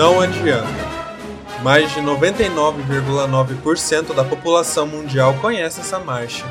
[0.00, 0.66] Não adianta.
[1.62, 6.46] Mais de 99,9% da população mundial conhece essa marcha.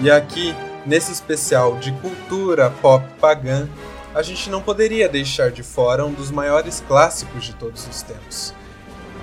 [0.00, 0.52] E aqui,
[0.84, 3.68] nesse especial de cultura pop pagã,
[4.12, 8.52] a gente não poderia deixar de fora um dos maiores clássicos de todos os tempos,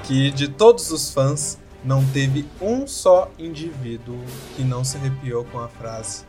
[0.05, 4.23] que de todos os fãs não teve um só indivíduo
[4.55, 6.23] que não se arrepiou com a frase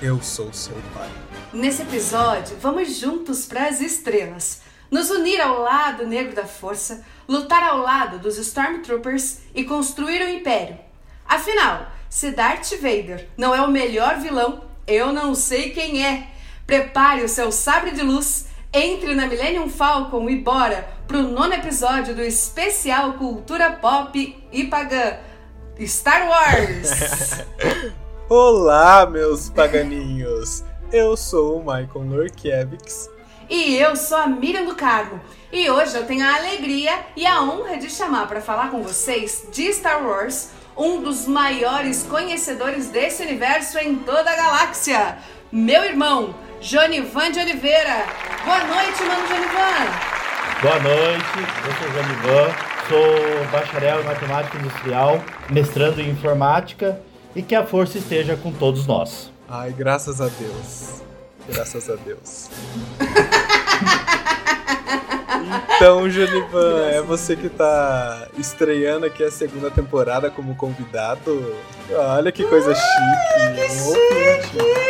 [0.00, 1.10] Eu sou seu pai.
[1.52, 4.62] Nesse episódio, vamos juntos para as estrelas,
[4.94, 10.26] nos unir ao lado negro da força, lutar ao lado dos Stormtroopers e construir o
[10.26, 10.78] um Império.
[11.26, 16.28] Afinal, se Darth Vader não é o melhor vilão, eu não sei quem é.
[16.64, 22.14] Prepare o seu sabre de luz, entre na Millennium Falcon e bora pro nono episódio
[22.14, 25.18] do especial Cultura Pop e Pagã
[25.84, 27.42] Star Wars.
[28.30, 30.62] Olá, meus paganinhos.
[30.92, 33.12] Eu sou o Michael Norkiewicz.
[33.48, 35.20] E eu sou a Miriam do Carmo.
[35.52, 39.46] E hoje eu tenho a alegria e a honra de chamar para falar com vocês
[39.52, 45.18] de Star Wars um dos maiores conhecedores desse universo em toda a galáxia,
[45.52, 48.04] meu irmão, Jonivan de Oliveira.
[48.44, 50.14] Boa noite, mano Jonivan.
[50.60, 51.24] Boa noite,
[51.64, 52.54] eu sou Jonivan,
[52.88, 57.00] sou bacharel em matemática industrial, mestrando em informática
[57.36, 59.30] e que a força esteja com todos nós.
[59.48, 61.02] Ai, graças a Deus.
[61.48, 62.50] Graças a Deus.
[65.76, 71.54] Então, Junivan, é você que tá estreando aqui a segunda temporada como convidado.
[71.90, 73.56] Olha que coisa chique.
[73.56, 74.84] Que chique.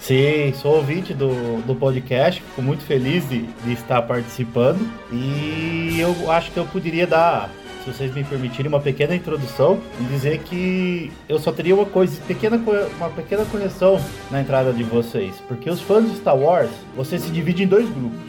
[0.00, 4.80] Sim, sou ouvinte do, do podcast, fico muito feliz de, de estar participando.
[5.12, 7.50] E eu acho que eu poderia dar
[7.84, 12.20] se vocês me permitirem, uma pequena introdução e dizer que eu só teria uma coisa,
[12.22, 12.60] pequena,
[12.96, 15.34] uma pequena correção na entrada de vocês.
[15.48, 18.20] Porque os fãs de Star Wars, você se divide em dois grupos.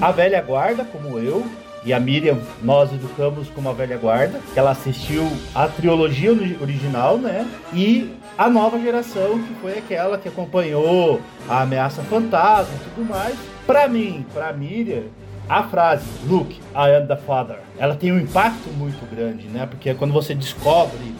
[0.00, 1.44] A velha guarda, como eu,
[1.84, 7.18] e a Miriam, nós educamos como a velha guarda, que ela assistiu a trilogia original,
[7.18, 7.46] né?
[7.72, 13.36] E a nova geração, que foi aquela que acompanhou a ameaça fantasma e tudo mais.
[13.66, 15.04] Para mim, para Miriam,
[15.48, 19.66] a frase Luke, I am the father, ela tem um impacto muito grande, né?
[19.66, 21.14] Porque é quando você descobre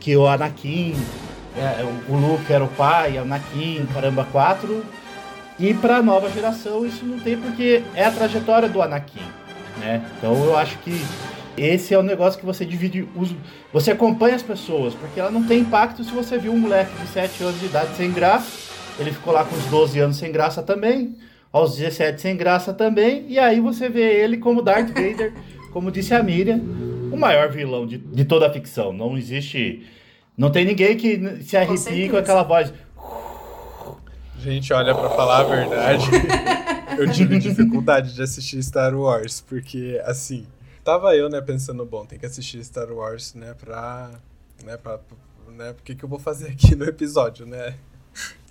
[0.00, 0.94] que o Anakin,
[1.56, 4.84] é, o Luke era o pai, Anakin, caramba, quatro
[5.58, 9.22] e para a nova geração isso não tem porque é a trajetória do Anakin,
[9.78, 10.02] né?
[10.18, 11.00] Então eu acho que
[11.56, 13.32] esse é o negócio que você divide os,
[13.72, 17.06] você acompanha as pessoas, porque ela não tem impacto se você viu um moleque de
[17.06, 18.50] 7 anos de idade sem graça,
[18.98, 21.14] ele ficou lá com os 12 anos sem graça também,
[21.54, 25.32] aos 17 sem graça também, e aí você vê ele como Darth Vader,
[25.72, 26.60] como disse a Miriam,
[27.12, 28.92] o maior vilão de, de toda a ficção.
[28.92, 29.86] Não existe.
[30.36, 32.74] Não tem ninguém que se arrepie com, com aquela voz.
[34.40, 36.06] Gente, olha, para falar a verdade,
[36.98, 40.48] eu tive dificuldade de assistir Star Wars, porque, assim,
[40.82, 44.10] tava eu, né, pensando, bom, tem que assistir Star Wars, né, pra,
[44.64, 44.98] né, pra,
[45.56, 47.74] né, porque que eu vou fazer aqui no episódio, né?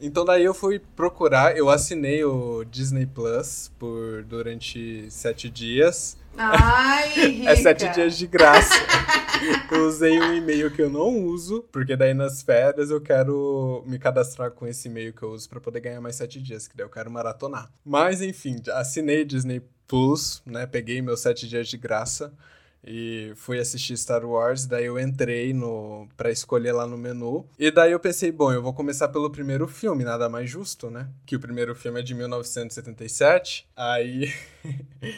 [0.02, 6.18] Então daí eu fui procurar, eu assinei o Disney Plus por durante sete dias.
[6.38, 8.74] Ai, é sete dias de graça.
[9.72, 13.98] eu usei um e-mail que eu não uso, porque daí nas férias eu quero me
[14.00, 16.86] cadastrar com esse e-mail que eu uso para poder ganhar mais sete dias, que daí
[16.86, 17.72] eu quero maratonar.
[17.86, 20.66] Mas enfim, assinei Disney Plus, né?
[20.66, 22.34] Peguei meus sete dias de graça
[22.86, 27.46] e fui assistir Star Wars, daí eu entrei no para escolher lá no menu.
[27.58, 31.08] E daí eu pensei, bom, eu vou começar pelo primeiro filme, nada mais justo, né?
[31.26, 33.68] Que o primeiro filme é de 1977.
[33.76, 34.34] Aí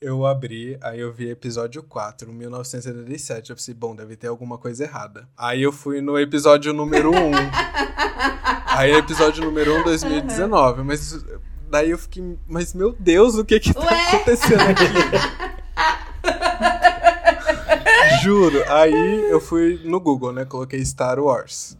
[0.00, 3.50] eu abri, aí eu vi episódio 4, 1977.
[3.50, 5.28] Eu pensei, bom, deve ter alguma coisa errada.
[5.36, 7.14] Aí eu fui no episódio número 1.
[8.66, 10.82] aí episódio número 1, 2019.
[10.84, 11.22] Mas
[11.68, 14.08] daí eu fiquei, mas meu Deus, o que que tá Ué?
[14.08, 14.84] acontecendo aqui?
[18.22, 18.62] Juro.
[18.68, 20.44] Aí eu fui no Google, né?
[20.44, 21.78] Coloquei Star Wars.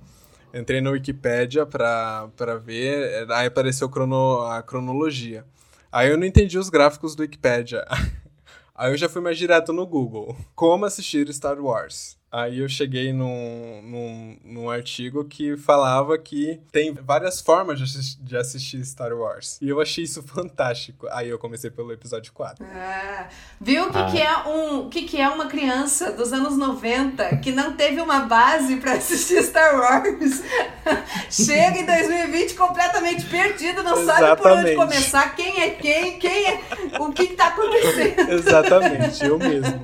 [0.54, 5.44] Entrei na Wikipedia pra, pra ver, aí apareceu crono, a cronologia.
[5.92, 7.84] Aí eu não entendi os gráficos do Wikipedia.
[8.74, 10.34] Aí eu já fui mais direto no Google.
[10.54, 12.16] Como assistir Star Wars?
[12.32, 18.22] Aí eu cheguei num, num, num, artigo que falava que tem várias formas de, assistir,
[18.22, 19.58] de assistir Star Wars.
[19.60, 21.08] E eu achei isso fantástico.
[21.10, 22.64] Aí eu comecei pelo episódio 4.
[22.64, 23.26] Ah,
[23.60, 24.06] viu o que, ah.
[24.06, 28.20] que, é um, que, que é uma criança dos anos 90 que não teve uma
[28.20, 30.42] base para assistir Star Wars?
[31.28, 34.28] Chega em 2020 completamente perdido, não Exatamente.
[34.28, 36.60] sabe por onde começar, quem é quem, quem é.
[37.00, 38.30] O que, está acontecendo?
[38.30, 39.82] Exatamente, eu mesmo.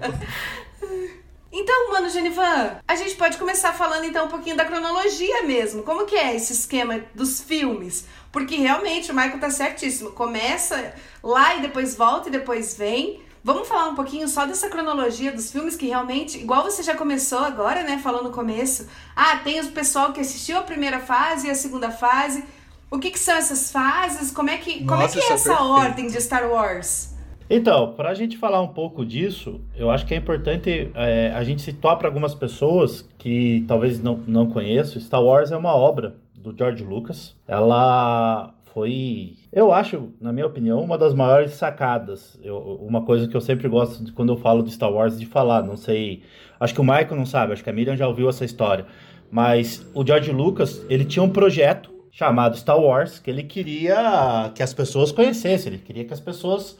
[1.58, 5.82] Então, mano, Genivan, a gente pode começar falando então um pouquinho da cronologia mesmo.
[5.82, 8.04] Como que é esse esquema dos filmes?
[8.30, 10.12] Porque realmente o Michael tá certíssimo.
[10.12, 13.22] Começa lá e depois volta e depois vem.
[13.42, 17.38] Vamos falar um pouquinho só dessa cronologia dos filmes que realmente, igual você já começou
[17.38, 17.98] agora, né?
[18.02, 18.86] Falou no começo.
[19.14, 22.44] Ah, tem o pessoal que assistiu a primeira fase e a segunda fase.
[22.90, 24.30] O que, que são essas fases?
[24.30, 25.72] Como é que, como é, que é, é essa perfeito.
[25.72, 27.15] ordem de Star Wars?
[27.48, 31.44] Então, para a gente falar um pouco disso, eu acho que é importante é, a
[31.44, 35.00] gente situar para algumas pessoas que talvez não, não conheçam.
[35.00, 37.36] Star Wars é uma obra do George Lucas.
[37.46, 42.38] Ela foi, eu acho, na minha opinião, uma das maiores sacadas.
[42.42, 45.24] Eu, uma coisa que eu sempre gosto de, quando eu falo de Star Wars de
[45.24, 45.62] falar.
[45.62, 46.22] Não sei,
[46.58, 48.84] acho que o Michael não sabe, acho que a Miriam já ouviu essa história.
[49.30, 54.62] Mas o George Lucas, ele tinha um projeto chamado Star Wars que ele queria que
[54.62, 56.76] as pessoas conhecessem, ele queria que as pessoas.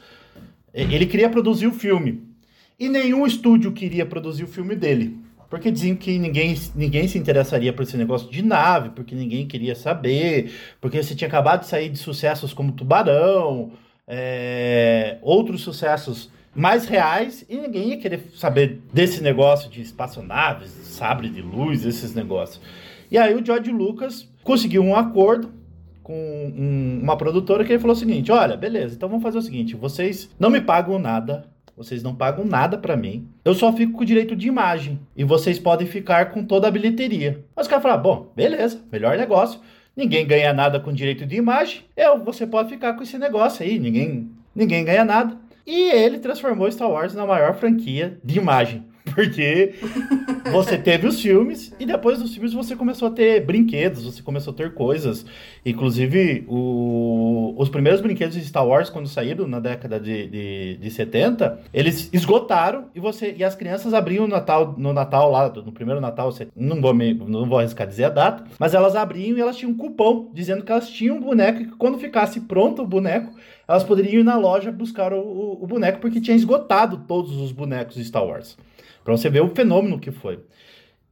[0.77, 2.21] Ele queria produzir o filme.
[2.79, 5.17] E nenhum estúdio queria produzir o filme dele.
[5.49, 9.73] Porque diziam que ninguém, ninguém se interessaria por esse negócio de nave, porque ninguém queria
[9.75, 13.71] saber, porque você tinha acabado de sair de sucessos como Tubarão,
[14.05, 21.29] é, outros sucessos mais reais, e ninguém ia querer saber desse negócio de espaçonaves, sabre
[21.29, 22.61] de luz, esses negócios.
[23.09, 25.56] E aí o George Lucas conseguiu um acordo
[26.07, 29.41] com um, uma produtora que ele falou o seguinte: olha, beleza, então vamos fazer o
[29.41, 31.45] seguinte: vocês não me pagam nada
[31.77, 33.27] vocês não pagam nada para mim.
[33.45, 34.99] Eu só fico com o direito de imagem.
[35.15, 37.45] E vocês podem ficar com toda a bilheteria.
[37.55, 39.59] Mas os caras falaram: bom, beleza, melhor negócio.
[39.95, 41.81] Ninguém ganha nada com direito de imagem.
[41.95, 43.77] Eu, você pode ficar com esse negócio aí.
[43.77, 45.37] Ninguém, ninguém ganha nada.
[45.67, 48.83] E ele transformou Star Wars na maior franquia de imagem.
[49.15, 49.75] Porque
[50.51, 54.53] você teve os filmes e depois dos filmes você começou a ter brinquedos, você começou
[54.53, 55.25] a ter coisas.
[55.65, 60.91] Inclusive, o, os primeiros brinquedos de Star Wars, quando saíram na década de, de, de
[60.91, 65.71] 70, eles esgotaram e você e as crianças abriam o Natal, no Natal lá, no
[65.71, 69.41] primeiro Natal, não, vou me, não vou arriscar dizer a data, mas elas abriam e
[69.41, 72.81] elas tinham um cupom dizendo que elas tinham um boneco e que quando ficasse pronto
[72.81, 73.33] o boneco,
[73.67, 77.51] elas poderiam ir na loja buscar o, o, o boneco porque tinha esgotado todos os
[77.51, 78.57] bonecos de Star Wars.
[79.07, 80.37] Para você ver o fenômeno que foi.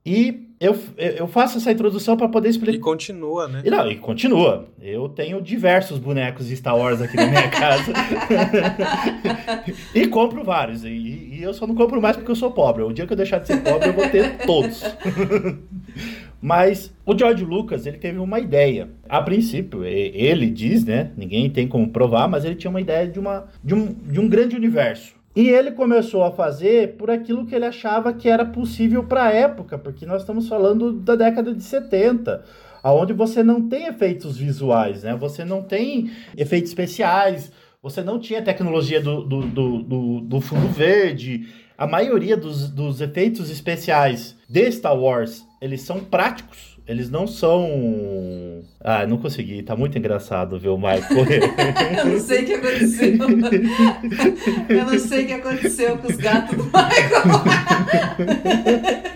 [0.06, 2.76] E eu, eu faço essa introdução para poder explicar.
[2.76, 3.62] E continua, né?
[3.64, 4.68] E não, e continua.
[4.82, 7.94] Eu tenho diversos bonecos de Star Wars aqui na minha casa.
[9.96, 10.84] e compro vários.
[10.84, 12.84] E, e, eu só não compro mais porque eu sou pobre.
[12.84, 14.84] O dia que eu deixar de ser pobre, eu vou ter todos.
[16.42, 18.90] Mas o George Lucas, ele teve uma ideia.
[19.08, 21.12] A princípio, ele diz, né?
[21.16, 24.28] Ninguém tem como provar, mas ele tinha uma ideia de, uma, de, um, de um
[24.28, 25.16] grande universo.
[25.36, 29.32] E ele começou a fazer por aquilo que ele achava que era possível para a
[29.34, 32.42] época, porque nós estamos falando da década de 70,
[32.82, 35.14] aonde você não tem efeitos visuais, né?
[35.16, 37.52] Você não tem efeitos especiais,
[37.84, 41.50] você não tinha tecnologia do, do, do, do, do fundo verde.
[41.78, 48.64] A maioria dos, dos efeitos especiais de Star Wars, eles são práticos eles não são.
[48.80, 49.64] Ah, não consegui.
[49.64, 51.26] Tá muito engraçado ver o Michael.
[51.98, 53.18] eu não sei o que aconteceu.
[54.70, 56.86] eu não sei o que aconteceu com os gatos do Michael.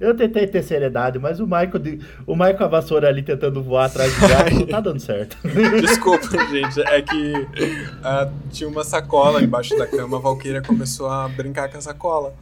[0.00, 3.86] Eu tentei ter seriedade, mas o Michael, o Michael com a vassoura ali tentando voar
[3.86, 5.36] atrás do gato não tá dando certo.
[5.80, 6.80] Desculpa, gente.
[6.80, 11.78] É que uh, tinha uma sacola embaixo da cama, a Valkyria começou a brincar com
[11.78, 12.34] a sacola.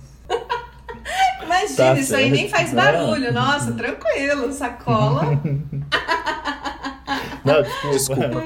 [1.51, 2.23] Imagina, tá isso certo.
[2.23, 3.33] aí nem faz barulho.
[3.33, 5.23] Nossa, tranquilo, sacola.
[7.45, 7.91] Não, desculpa.
[7.91, 8.43] desculpa.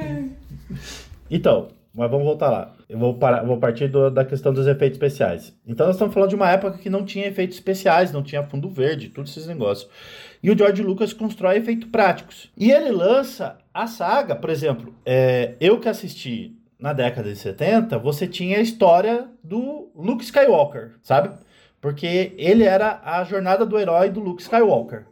[1.30, 2.74] Então, mas vamos voltar lá.
[2.88, 5.54] Eu vou, parar, vou partir do, da questão dos efeitos especiais.
[5.66, 8.68] Então, nós estamos falando de uma época que não tinha efeitos especiais, não tinha fundo
[8.68, 9.88] verde, todos esses negócios.
[10.42, 12.50] E o George Lucas constrói efeitos práticos.
[12.56, 17.98] E ele lança a saga, por exemplo, é, eu que assisti na década de 70,
[17.98, 21.30] você tinha a história do Luke Skywalker, sabe?
[21.84, 25.04] Porque ele era a jornada do herói do Luke Skywalker.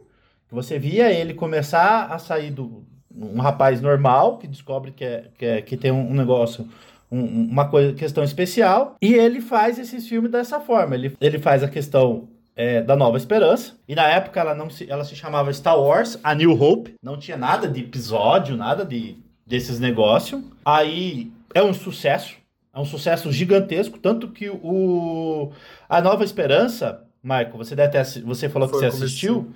[0.49, 2.83] Você via ele começar a sair do
[3.15, 6.67] um rapaz normal que descobre que, é, que, é, que tem um negócio
[7.11, 10.95] um, uma coisa, questão especial, e ele faz esses filmes dessa forma.
[10.95, 13.75] Ele, ele faz a questão é, da Nova Esperança.
[13.87, 16.95] E na época ela não se, ela se chamava Star Wars, A New Hope.
[17.03, 20.41] Não tinha nada de episódio, nada de desses negócios.
[20.65, 22.35] Aí é um sucesso.
[22.73, 25.51] É um sucesso gigantesco, tanto que o
[25.87, 29.53] A Nova Esperança, Michael, você deve ter, você falou Foi que você assistiu.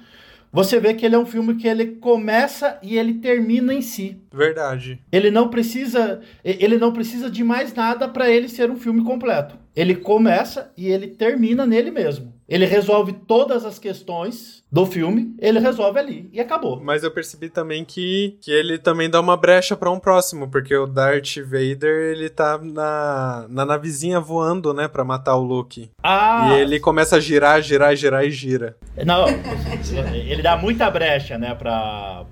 [0.53, 4.21] Você vê que ele é um filme que ele começa e ele termina em si.
[4.31, 4.99] Verdade.
[5.11, 9.57] Ele não precisa, ele não precisa de mais nada para ele ser um filme completo.
[9.75, 12.33] Ele começa e ele termina nele mesmo.
[12.47, 16.79] Ele resolve todas as questões do filme, ele resolve ali e acabou.
[16.81, 20.75] Mas eu percebi também que, que ele também dá uma brecha para um próximo, porque
[20.75, 25.89] o Darth Vader, ele tá na, na navezinha voando, né, para matar o Luke.
[26.03, 26.49] Ah!
[26.49, 28.77] E ele começa a girar, girar, girar e gira.
[29.05, 29.25] Não,
[30.15, 32.25] ele dá muita brecha, né, para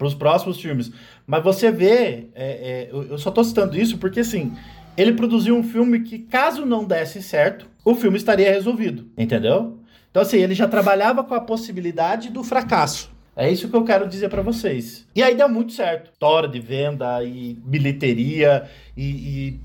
[0.00, 0.90] os próximos filmes.
[1.26, 4.52] Mas você vê, é, é, eu só tô citando isso porque, assim,
[4.96, 9.78] ele produziu um filme que, caso não desse certo, o filme estaria resolvido, entendeu?
[10.10, 13.10] Então, assim, ele já trabalhava com a possibilidade do fracasso.
[13.34, 15.06] É isso que eu quero dizer para vocês.
[15.16, 16.10] E aí deu muito certo.
[16.12, 19.60] História de venda e bilheteria e, e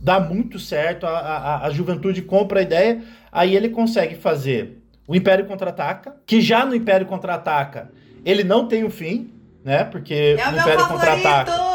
[0.00, 1.04] dá muito certo.
[1.04, 3.02] A, a, a, juventude compra a ideia.
[3.32, 4.78] Aí ele consegue fazer
[5.08, 7.90] o Império Contra-Ataca, que já no Império Contra-Ataca
[8.24, 9.32] ele não tem o um fim,
[9.64, 9.82] né?
[9.82, 11.71] Porque é o, o Império Contra-Ataca.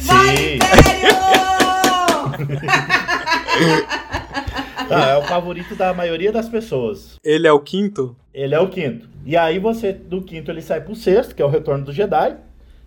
[0.00, 0.58] Sim.
[4.90, 7.18] ah, é o favorito da maioria das pessoas.
[7.22, 8.16] Ele é o quinto?
[8.32, 9.08] Ele é o quinto.
[9.24, 12.36] E aí você, do quinto, ele sai pro sexto, que é o Retorno do Jedi.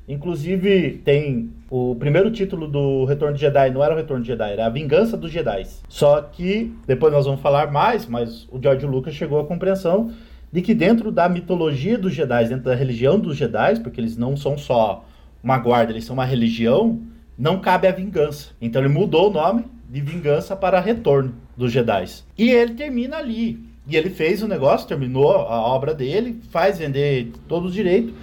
[0.08, 4.52] Inclusive, tem o primeiro título do Retorno de Jedi, não era o Retorno de Jedi,
[4.52, 5.66] era a Vingança dos Jedi.
[5.88, 10.12] Só que, depois nós vamos falar mais, mas o George Lucas chegou à compreensão
[10.52, 14.36] de que dentro da mitologia dos Jedi, dentro da religião dos Jedi, porque eles não
[14.36, 15.06] são só
[15.44, 17.02] uma guarda, eles são uma religião,
[17.38, 18.52] não cabe a vingança.
[18.62, 22.06] Então ele mudou o nome de Vingança para Retorno dos Jedi.
[22.38, 23.60] E ele termina ali.
[23.86, 28.14] E ele fez o negócio, terminou a obra dele, faz vender todos os direitos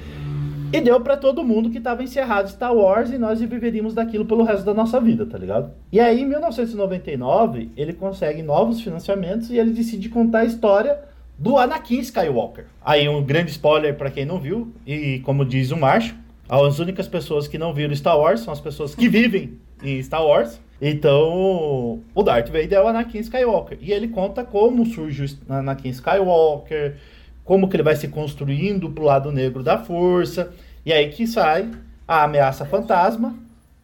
[0.73, 4.45] e deu para todo mundo que estava encerrado Star Wars e nós viveríamos daquilo pelo
[4.45, 5.73] resto da nossa vida, tá ligado?
[5.91, 10.99] E aí, em 1999, ele consegue novos financiamentos e ele decide contar a história
[11.37, 12.67] do Anakin Skywalker.
[12.85, 16.17] Aí, um grande spoiler para quem não viu, e como diz o Marshall,
[16.51, 20.25] as únicas pessoas que não viram Star Wars são as pessoas que vivem em Star
[20.25, 20.61] Wars.
[20.83, 23.79] Então, o Darth Vader é o Anakin Skywalker.
[23.81, 26.97] E ele conta como surge o Anakin Skywalker,
[27.45, 30.53] como que ele vai se construindo pro lado negro da força.
[30.85, 31.71] E aí que sai
[32.09, 33.39] a ameaça fantasma,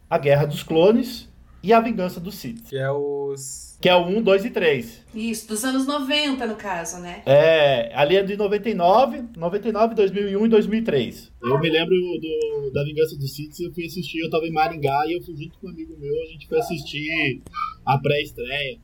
[0.09, 1.29] a guerra dos clones
[1.63, 2.67] e a vingança do Sith.
[2.69, 3.66] Que é os.
[3.79, 5.05] Que é o 1, 2 e 3.
[5.13, 7.21] Isso, dos anos 90, no caso, né?
[7.27, 11.31] É, ali é de 99, 99, 2001 e 2003.
[11.43, 15.05] Eu me lembro do, da Vingança do Sith, eu fui assistir, eu tava em Maringá
[15.07, 17.41] e eu fui junto com um amigo meu, a gente foi assistir
[17.85, 18.79] a pré-estreia.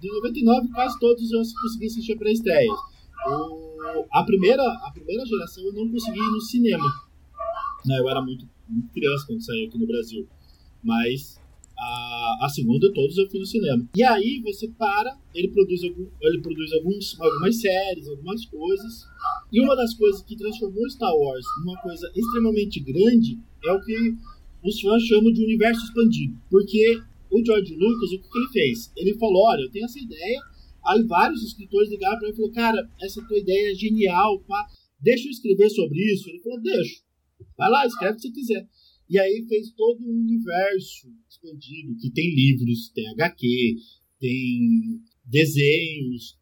[0.00, 2.70] De 99, quase todos eu consegui assistir a pré-estreia.
[4.12, 6.84] A, primeira, a primeira geração eu não consegui ir no cinema.
[7.84, 10.28] Né, eu era muito, muito criança quando saí aqui no Brasil.
[10.82, 11.40] Mas
[11.82, 13.88] a, a segunda, todos eu fui no cinema.
[13.96, 19.04] E aí você para, ele produz, algum, ele produz alguns, algumas séries, algumas coisas.
[19.52, 24.14] E uma das coisas que transformou Star Wars numa coisa extremamente grande é o que
[24.64, 26.36] os fãs chamam de universo expandido.
[26.50, 28.92] Porque o George Lucas, o que, que ele fez?
[28.96, 30.40] Ele falou: olha, eu tenho essa ideia
[30.84, 34.66] Aí vários escritores ligaram para ele e falaram, cara, essa tua ideia é genial, pá.
[35.00, 36.28] deixa eu escrever sobre isso.
[36.28, 37.02] Ele falou, deixa.
[37.56, 38.68] Vai lá, escreve se você quiser.
[39.12, 43.76] E aí fez todo um universo expandido, que tem livros, tem HQ,
[44.18, 46.38] tem desenhos,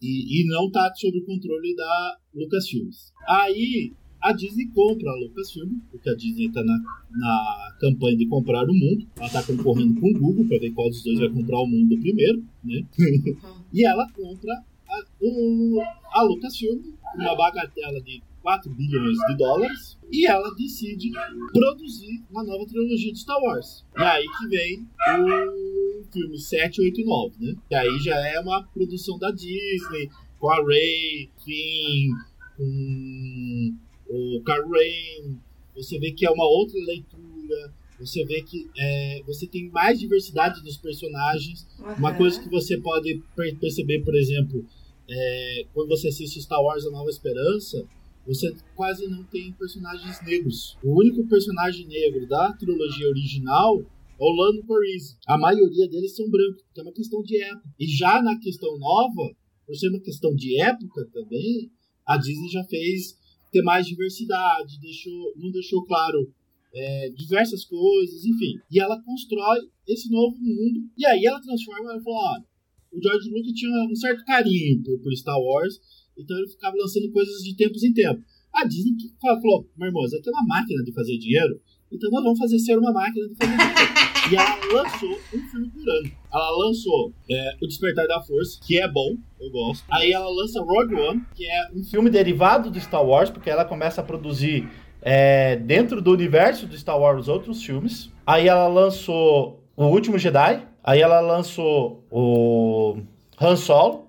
[0.00, 3.12] e, e não tá sob o controle da Lucasfilms.
[3.28, 3.92] Aí
[4.22, 6.78] a Disney compra a Lucasfilm, porque a Disney está na,
[7.10, 9.06] na campanha de comprar o mundo.
[9.18, 12.00] Ela está concorrendo com o Google para ver qual dos dois vai comprar o mundo
[12.00, 12.82] primeiro, né?
[13.74, 14.54] e ela compra
[14.88, 15.82] a, o,
[16.12, 16.80] a Lucasfilm,
[17.14, 21.10] uma bagatela de 4 bilhões de dólares, e ela decide
[21.52, 23.84] produzir uma nova trilogia de Star Wars.
[23.98, 24.86] E aí que vem
[25.18, 27.56] o filme 7, 8 e 9, né?
[27.68, 32.14] Que aí já é uma produção da Disney, com a Rey, Finn,
[32.56, 33.74] com
[34.10, 35.40] o Carl Rain,
[35.74, 40.62] você vê que é uma outra leitura, você vê que é, você tem mais diversidade
[40.62, 41.66] dos personagens.
[41.80, 41.94] Uhum.
[41.94, 43.20] Uma coisa que você pode
[43.58, 44.64] perceber, por exemplo,
[45.10, 47.84] é, quando você assiste Star Wars A Nova Esperança,
[48.26, 50.76] você quase não tem personagens negros.
[50.82, 55.16] O único personagem negro da trilogia original é o Lando Calrissian.
[55.26, 57.68] A maioria deles são brancos, que é uma questão de época.
[57.78, 59.34] E já na questão nova,
[59.66, 61.70] por ser uma questão de época também,
[62.06, 63.16] a Disney já fez
[63.52, 66.32] ter mais diversidade, deixou, não deixou claro
[66.74, 68.58] é, diversas coisas, enfim.
[68.70, 70.88] E ela constrói esse novo mundo.
[70.96, 72.44] E aí ela transforma, ela fala, ah,
[72.92, 75.80] o George Lucas tinha um certo carinho por, por, Star Wars,
[76.16, 78.24] então ele ficava lançando coisas de tempos em tempos.
[78.54, 81.60] A Disney falou, meu irmão, isso aqui é uma máquina de fazer dinheiro,
[81.92, 84.06] então nós vamos fazer ser uma máquina de fazer dinheiro.
[84.28, 86.10] E ela lançou um filme por ano.
[86.32, 89.84] Ela lançou é, O Despertar da Força, que é bom, eu gosto.
[89.88, 93.64] Aí ela lança Rogue One, que é um filme derivado do Star Wars, porque ela
[93.64, 94.68] começa a produzir
[95.00, 98.10] é, dentro do universo do Star Wars outros filmes.
[98.26, 100.66] Aí ela lançou O Último Jedi.
[100.82, 102.98] Aí ela lançou o
[103.40, 104.05] Han Solo,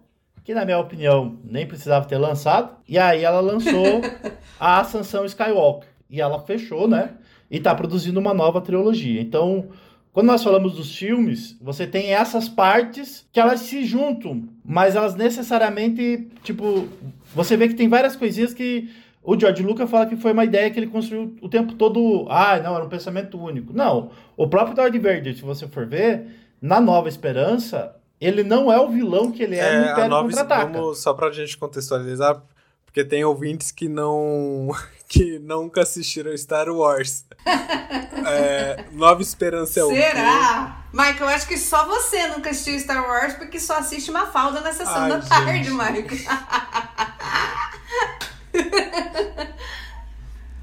[0.47, 2.77] que na minha opinião nem precisava ter lançado.
[2.87, 4.01] E aí ela lançou
[4.57, 5.89] a Ascensão Skywalker.
[6.09, 7.15] E ela fechou, né?
[7.51, 9.19] E tá produzindo uma nova trilogia.
[9.19, 9.67] Então,
[10.13, 15.15] quando nós falamos dos filmes, você tem essas partes que elas se juntam, mas elas
[15.15, 16.87] necessariamente, tipo,
[17.35, 18.89] você vê que tem várias coisinhas que
[19.21, 22.25] O George Lucas fala que foi uma ideia que ele construiu o tempo todo.
[22.29, 23.73] Ah, não, era um pensamento único.
[23.73, 24.11] Não.
[24.37, 26.25] O próprio Darth Vader, se você for ver,
[26.61, 30.93] na Nova Esperança, ele não é o vilão que ele é, é no Império Contra-Ataca.
[30.95, 32.41] Só pra gente contextualizar,
[32.86, 34.69] porque tem ouvintes que não
[35.07, 37.25] que nunca assistiram Star Wars.
[37.45, 40.86] é, Nova Esperança é o Será?
[40.91, 44.62] Michael, eu acho que só você nunca assistiu Star Wars porque só assiste uma falda
[44.62, 45.29] na sessão Ai, da gente.
[45.29, 46.07] tarde, Michael.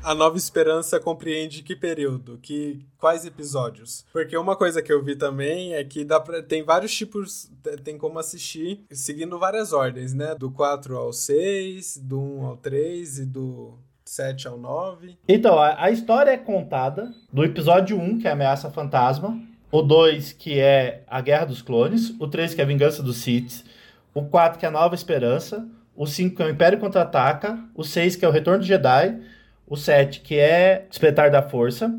[0.05, 4.05] A Nova Esperança compreende que período, que quais episódios?
[4.13, 7.51] Porque uma coisa que eu vi também é que dá pra, tem vários tipos,
[7.83, 10.35] tem como assistir seguindo várias ordens, né?
[10.35, 15.17] Do 4 ao 6, do 1 ao 3 e do 7 ao 9.
[15.27, 19.41] Então, a, a história é contada do episódio 1, que é a Ameaça Fantasma,
[19.73, 23.17] o 2, que é a Guerra dos Clones, o 3, que é a Vingança dos
[23.17, 23.65] Sith,
[24.13, 27.83] o 4, que é a Nova Esperança, o 5, que é o Império Contra-Ataca, o
[27.83, 29.19] 6, que é o Retorno do Jedi,
[29.67, 31.95] o 7, que é Despertar da Força,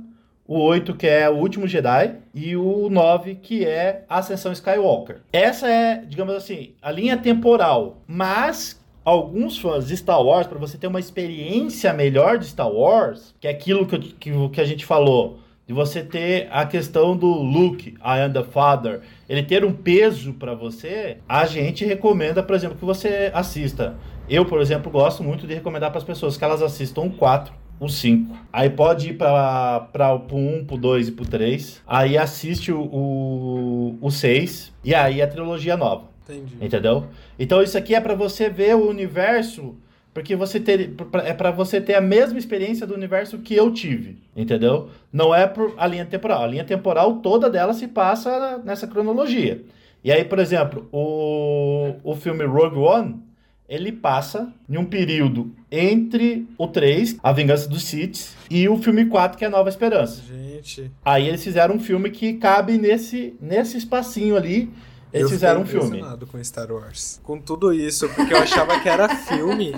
[0.47, 5.21] o 8, que é O Último Jedi, e o 9, que é Ascensão Skywalker.
[5.33, 10.77] Essa é, digamos assim, a linha temporal, mas alguns fãs de Star Wars, para você
[10.77, 14.85] ter uma experiência melhor de Star Wars, que é aquilo que, que, que a gente
[14.85, 19.73] falou, de você ter a questão do Luke, I am the Father, ele ter um
[19.73, 23.95] peso para você, a gente recomenda, por exemplo, que você assista.
[24.29, 27.53] Eu, por exemplo, gosto muito de recomendar para as pessoas que elas assistam o 4,
[27.79, 28.35] o 5.
[28.51, 29.87] Aí pode ir para
[30.31, 31.81] o 1, para o 2 e para o 3.
[31.85, 36.05] Aí assiste o, o, o 6 e aí a trilogia nova.
[36.23, 36.55] Entendi.
[36.59, 37.05] Entendeu?
[37.37, 39.75] Então isso aqui é para você ver o universo
[40.15, 40.93] porque você ter,
[41.25, 44.89] é para você ter a mesma experiência do universo que eu tive, entendeu?
[45.11, 46.41] Não é por a linha temporal.
[46.41, 49.61] A linha temporal toda dela se passa nessa cronologia.
[50.01, 53.21] E aí, por exemplo, o, o filme Rogue One,
[53.67, 59.05] ele passa em um período entre o 3, A Vingança dos Sith, e o filme
[59.05, 60.21] 4, que é a Nova Esperança.
[60.21, 60.91] Gente.
[61.03, 64.71] Aí eles fizeram um filme que cabe nesse, nesse espacinho ali
[65.15, 66.03] eles eu fizeram um filme.
[66.29, 67.19] com Star Wars.
[67.23, 69.73] Com tudo isso, porque eu achava que era filme.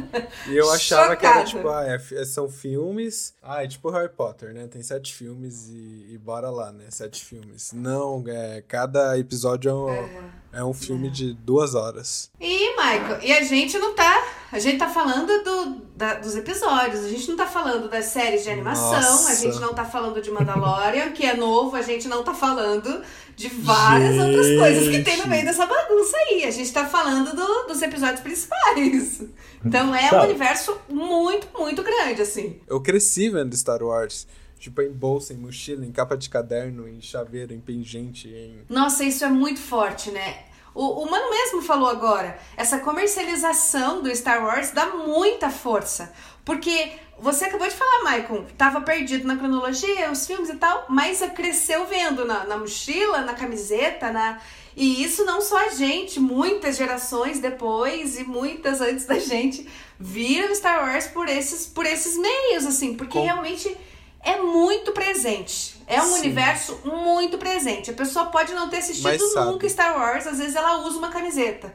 [0.48, 1.18] e eu achava Chocada.
[1.18, 3.34] que era tipo, ah, é, são filmes.
[3.42, 4.68] Ah, é tipo Harry Potter, né?
[4.68, 6.86] Tem sete filmes e, e bora lá, né?
[6.90, 7.72] Sete filmes.
[7.74, 10.10] Não, é, cada episódio é um, é.
[10.54, 12.32] é um filme de duas horas.
[12.40, 14.24] E, Michael, e a gente não tá.
[14.52, 18.44] A gente tá falando do, da, dos episódios, a gente não tá falando das séries
[18.44, 19.32] de animação, Nossa.
[19.32, 23.02] a gente não tá falando de Mandalorian, que é novo, a gente não tá falando
[23.36, 24.26] de várias gente.
[24.26, 26.46] outras coisas que tem no meio dessa bagunça aí.
[26.46, 29.22] A gente tá falando do, dos episódios principais.
[29.66, 32.60] Então é um universo muito, muito grande, assim.
[32.68, 34.28] Eu cresci vendo Star Wars.
[34.60, 38.62] Tipo, em bolsa, em mochila, em capa de caderno, em chaveiro, em pingente, em...
[38.68, 40.46] Nossa, isso é muito forte, né?
[40.78, 46.14] O, o Mano mesmo falou agora, essa comercialização do Star Wars dá muita força.
[46.46, 51.20] Porque você acabou de falar, Maicon, tava perdido na cronologia, os filmes e tal, mas
[51.34, 54.40] cresceu vendo na, na mochila, na camiseta, na.
[54.76, 59.68] E isso não só a gente, muitas gerações depois e muitas antes da gente
[60.00, 63.26] viram Star Wars por esses, por esses meios, assim, porque Com...
[63.26, 63.76] realmente
[64.24, 65.77] é muito presente.
[65.88, 66.20] É um Sim.
[66.20, 67.90] universo muito presente.
[67.90, 71.74] A pessoa pode não ter assistido nunca Star Wars, às vezes ela usa uma camiseta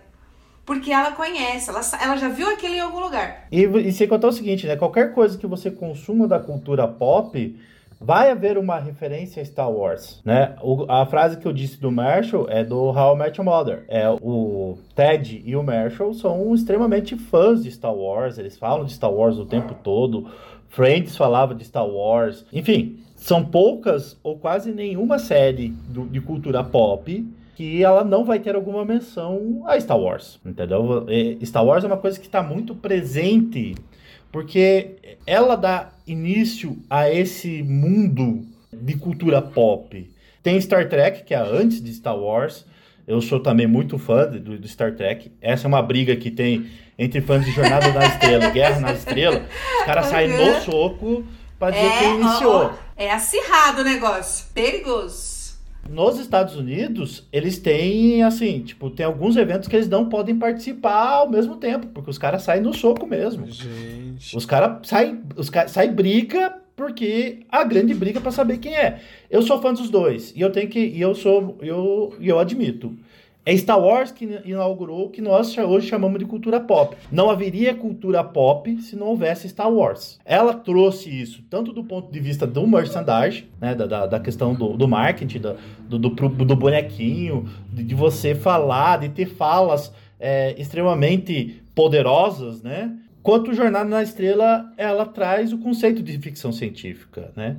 [0.64, 3.46] porque ela conhece, ela, ela já viu aquilo em algum lugar.
[3.50, 4.76] E, e sem contar o seguinte, né?
[4.76, 7.58] Qualquer coisa que você consuma da cultura pop,
[8.02, 10.56] vai haver uma referência a Star Wars, né?
[10.60, 13.84] O, a frase que eu disse do Marshall é do How I Met Your Mother.
[13.88, 18.92] É o Ted e o Marshall são extremamente fãs de Star Wars, eles falam de
[18.92, 20.28] Star Wars o tempo todo.
[20.68, 22.46] Friends falava de Star Wars.
[22.52, 28.40] Enfim, são poucas ou quase nenhuma série do, de cultura pop que ela não vai
[28.40, 31.06] ter alguma menção a Star Wars, entendeu?
[31.44, 33.76] Star Wars é uma coisa que está muito presente,
[34.32, 40.10] porque ela dá início a esse mundo de cultura pop.
[40.42, 42.66] Tem Star Trek, que é antes de Star Wars.
[43.06, 45.30] Eu sou também muito fã do, do Star Trek.
[45.40, 46.66] Essa é uma briga que tem
[46.98, 49.44] entre fãs de Jornada na Estrela e Guerra na Estrela.
[49.78, 51.24] Os caras saem no soco
[51.56, 52.52] para dizer é, que iniciou.
[52.52, 54.46] Ó, ó, é acirrado o negócio.
[54.54, 55.32] Perigoso.
[55.88, 61.16] Nos Estados Unidos, eles têm, assim, tipo, tem alguns eventos que eles não podem participar
[61.16, 63.46] ao mesmo tempo, porque os caras saem no soco mesmo.
[63.50, 64.36] Gente.
[64.36, 69.00] Os caras saem, os cara, saem briga porque a grande briga para saber quem é.
[69.30, 72.96] Eu sou fã dos dois e eu tenho que, e eu sou, eu, eu admito.
[73.44, 76.96] É Star Wars que inaugurou o que nós hoje chamamos de cultura pop.
[77.10, 80.20] Não haveria cultura pop se não houvesse Star Wars.
[80.24, 84.76] Ela trouxe isso tanto do ponto de vista do merchandising, né, da, da questão do,
[84.76, 85.40] do marketing,
[85.88, 92.96] do, do, do bonequinho, de, de, você falar, de ter falas é, extremamente poderosas, né?
[93.24, 97.56] Quanto Jornada na Estrela, ela traz o conceito de ficção científica, né?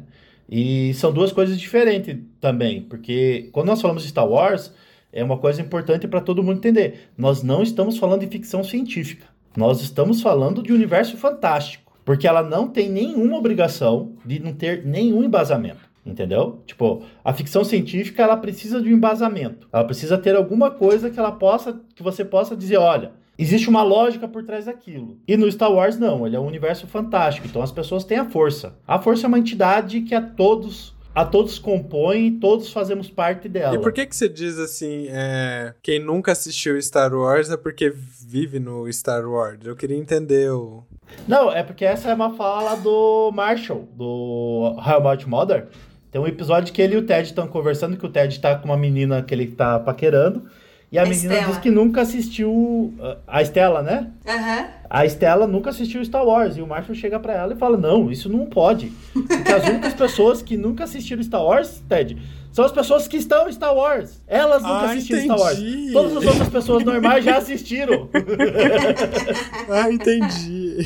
[0.49, 4.73] E são duas coisas diferentes também, porque quando nós falamos de Star Wars,
[5.13, 7.11] é uma coisa importante para todo mundo entender.
[7.15, 9.27] Nós não estamos falando de ficção científica.
[9.55, 14.83] Nós estamos falando de universo fantástico, porque ela não tem nenhuma obrigação de não ter
[14.83, 15.93] nenhum embasamento.
[16.05, 16.61] Entendeu?
[16.65, 19.69] Tipo, a ficção científica ela precisa de um embasamento.
[19.71, 23.83] Ela precisa ter alguma coisa que ela possa, que você possa dizer, olha, existe uma
[23.83, 25.17] lógica por trás daquilo.
[25.25, 27.47] E no Star Wars não, ele é um universo fantástico.
[27.47, 28.77] Então as pessoas têm a força.
[28.85, 33.47] A força é uma entidade que a todos a todos compõe e todos fazemos parte
[33.47, 33.75] dela.
[33.75, 37.93] E por que que você diz assim, é, quem nunca assistiu Star Wars é porque
[38.25, 39.59] vive no Star Wars?
[39.63, 40.83] Eu queria entender o...
[41.27, 45.67] Não, é porque essa é uma fala do Marshall, do How Much Mother.
[46.11, 48.65] Tem um episódio que ele e o Ted estão conversando, que o Ted tá com
[48.65, 50.45] uma menina que ele tá paquerando,
[50.93, 51.47] e a, A menina Estela.
[51.51, 52.51] diz que nunca assistiu...
[52.53, 54.11] uh, A Estela, né?
[54.27, 54.65] Aham.
[54.89, 58.11] A Estela nunca assistiu Star Wars e o Marshall chega pra ela e fala: Não,
[58.11, 58.91] isso não pode.
[59.11, 62.15] Porque as únicas pessoas que nunca assistiram Star Wars, Ted,
[62.51, 64.21] são as pessoas que estão em Star Wars.
[64.27, 65.57] Elas nunca Ah, assistiram Star Wars.
[65.59, 65.91] entendi.
[65.93, 68.07] Todas as outras pessoas normais já assistiram.
[69.69, 70.77] Ah, entendi.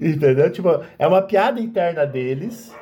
[0.00, 0.50] Entendeu?
[0.52, 2.72] Tipo, é uma piada interna deles,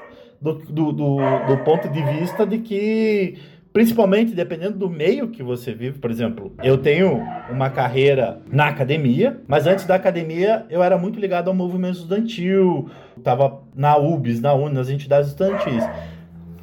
[0.40, 3.38] do, do, do, do ponto de vista de que,
[3.74, 9.42] principalmente dependendo do meio que você vive, por exemplo, eu tenho uma carreira na academia,
[9.48, 12.88] mas antes da academia eu era muito ligado ao movimento estudantil,
[13.24, 15.82] tava na UBS, na UNI, nas entidades estudantis.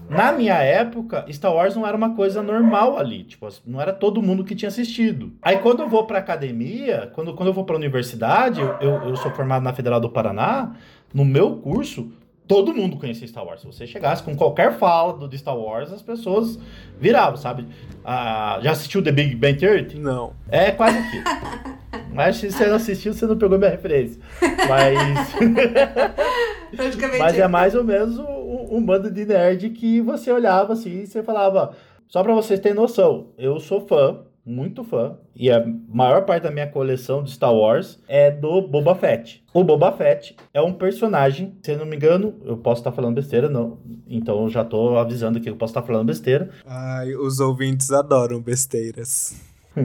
[0.10, 4.22] Na minha época, Star Wars não era uma coisa normal ali, tipo, não era todo
[4.22, 5.34] mundo que tinha assistido.
[5.42, 9.32] Aí quando eu vou pra academia, quando, quando eu vou pra universidade, eu, eu sou
[9.32, 10.78] formado na Federal do Paraná,
[11.14, 12.10] no meu curso,
[12.52, 13.62] todo mundo conhecia Star Wars.
[13.62, 16.60] Se você chegasse com qualquer fala do de Star Wars, as pessoas
[17.00, 17.66] viravam, sabe?
[18.04, 19.98] Ah, já assistiu The Big Bang Theory?
[19.98, 20.34] Não.
[20.50, 21.24] É quase aquilo.
[22.14, 24.22] Mas se você não assistiu, você não pegou minha referência.
[24.68, 25.34] Mas...
[26.76, 27.20] Praticamente.
[27.20, 31.08] Mas é mais ou menos um, um bando de nerd que você olhava assim e
[31.08, 31.74] você falava.
[32.08, 36.52] Só pra vocês terem noção, eu sou fã, muito fã, e a maior parte da
[36.52, 39.44] minha coleção de Star Wars é do Boba Fett.
[39.54, 43.16] O Boba Fett é um personagem, se eu não me engano, eu posso estar falando
[43.16, 43.78] besteira, não.
[44.08, 46.50] Então eu já tô avisando aqui que eu posso estar falando besteira.
[46.66, 49.36] Ai, os ouvintes adoram besteiras.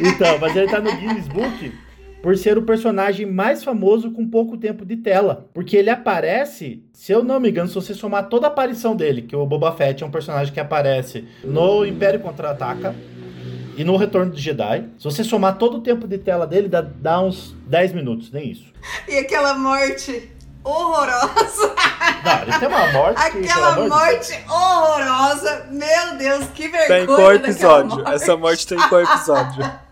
[0.00, 1.72] Então, mas ele tá no Guinness Book
[2.22, 5.48] por ser o personagem mais famoso com pouco tempo de tela.
[5.54, 9.22] Porque ele aparece, se eu não me engano, se você somar toda a aparição dele,
[9.22, 12.94] que o Boba Fett é um personagem que aparece no Império Contra-Ataca
[13.76, 14.88] e no Retorno de Jedi.
[14.98, 18.50] Se você somar todo o tempo de tela dele, dá, dá uns 10 minutos, nem
[18.50, 18.72] isso.
[19.08, 20.30] E aquela morte
[20.64, 21.74] horrorosa.
[22.24, 25.66] Não, ele tem uma morte que, Aquela de morte horrorosa.
[25.70, 26.88] Meu Deus, que vergonha.
[26.88, 27.96] Tem qual episódio?
[27.96, 28.12] morte.
[28.12, 29.70] Essa morte tem qual episódio?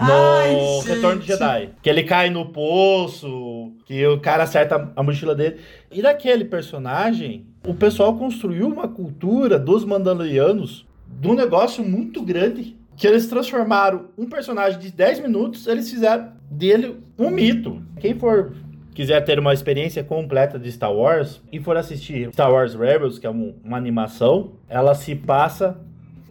[0.00, 1.26] No Ai, Retorno de.
[1.26, 1.70] Jedi.
[1.82, 5.56] Que ele cai no poço, que o cara acerta a mochila dele.
[5.90, 12.76] E daquele personagem, o pessoal construiu uma cultura dos Mandalorianos de um negócio muito grande.
[12.96, 17.82] Que eles transformaram um personagem de 10 minutos, eles fizeram dele um mito.
[17.98, 18.52] Quem for
[18.94, 23.26] quiser ter uma experiência completa de Star Wars e for assistir Star Wars Rebels, que
[23.26, 25.80] é um- uma animação, ela se passa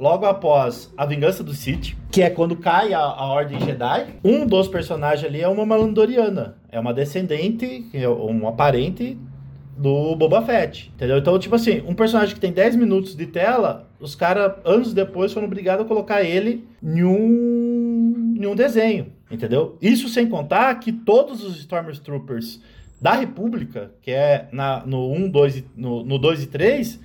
[0.02, 4.08] logo após a Vingança do Sith, que é quando cai a, a Ordem Jedi.
[4.24, 9.16] Um dos personagens ali é uma Malandoriana, é uma descendente, é um parente
[9.78, 11.20] do Boba Fett, entendeu?
[11.20, 15.32] Então, tipo assim, um personagem que tem 10 minutos de tela, os caras, anos depois,
[15.34, 19.78] foram obrigados a colocar ele em um, em um desenho, entendeu?
[19.80, 22.60] Isso sem contar que todos os Stormtroopers
[23.00, 27.00] da República, que é na, no 1, 2, e- no, no 2 e 3,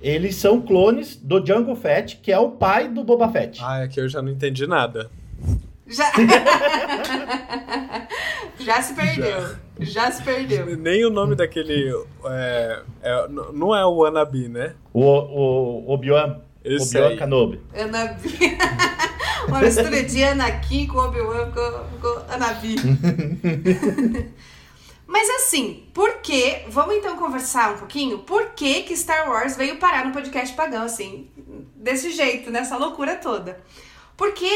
[0.00, 3.60] eles são clones do Jango Fett, que é o pai do Boba Fett.
[3.62, 5.10] Ah, aqui eu já não entendi nada.
[5.86, 6.10] Já...
[8.60, 9.56] Já se perdeu.
[9.80, 10.10] Já.
[10.10, 10.76] se perdeu.
[10.76, 11.92] Nem o nome daquele.
[12.26, 14.74] É, é, não é o Wannabe, né?
[14.92, 17.16] O, o Obi-Wan Esse Obi-Wan aí.
[17.18, 17.60] Kenobi.
[17.74, 18.58] Anabi.
[19.48, 22.76] Uma mistura de Anakin com Obi-Wan com, com Anabi.
[25.10, 26.62] Mas assim, por que?
[26.68, 28.20] Vamos então conversar um pouquinho.
[28.20, 31.28] Por que que Star Wars veio parar no podcast pagão assim,
[31.74, 33.60] desse jeito, nessa loucura toda?
[34.16, 34.48] Porque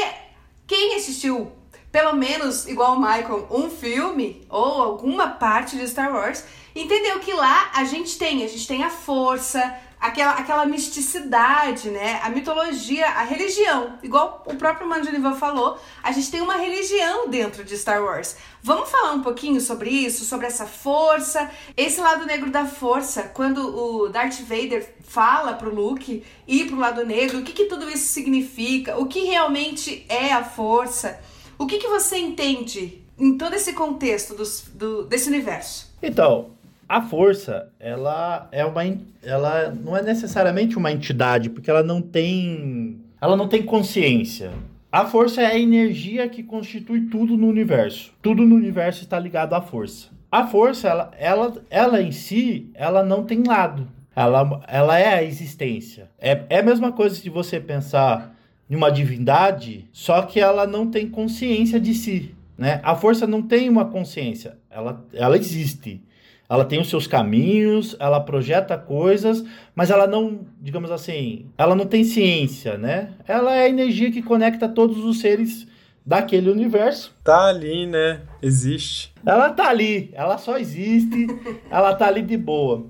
[0.65, 1.51] quem assistiu,
[1.91, 7.33] pelo menos igual o Michael, um filme ou alguma parte de Star Wars, entendeu que
[7.33, 12.21] lá a gente tem, a gente tem a força, aquela, aquela misticidade, né?
[12.23, 13.99] A mitologia, a religião.
[14.03, 18.37] Igual o próprio Mandanivan falou, a gente tem uma religião dentro de Star Wars.
[18.63, 23.59] Vamos falar um pouquinho sobre isso, sobre essa força, esse lado negro da força, quando
[23.59, 28.13] o Darth Vader fala pro Luke ir pro lado negro, o que, que tudo isso
[28.13, 31.19] significa, o que realmente é a força.
[31.59, 35.95] O que, que você entende em todo esse contexto dos, do, desse universo?
[36.03, 36.51] Então,
[36.89, 38.83] a força, ela é uma
[39.23, 44.53] ela não é necessariamente uma entidade, porque ela não tem ela não tem consciência.
[44.93, 48.13] A força é a energia que constitui tudo no universo.
[48.23, 50.09] Tudo no universo está ligado à força.
[50.31, 53.89] A força, ela, ela, ela em si, ela não tem lado.
[54.15, 56.11] Ela, ela é a existência.
[56.19, 58.37] É, é a mesma coisa de você pensar
[58.71, 62.35] em uma divindade, só que ela não tem consciência de si.
[62.57, 62.81] Né?
[62.85, 66.01] A força não tem uma consciência, ela, ela existe.
[66.49, 71.87] Ela tem os seus caminhos, ela projeta coisas, mas ela não, digamos assim, ela não
[71.87, 73.13] tem ciência, né?
[73.27, 75.67] Ela é a energia que conecta todos os seres
[76.05, 77.15] daquele universo.
[77.25, 78.21] Tá ali, né?
[78.43, 79.13] Existe.
[79.25, 81.27] Ela tá ali, ela só existe,
[81.71, 82.85] ela tá ali de boa.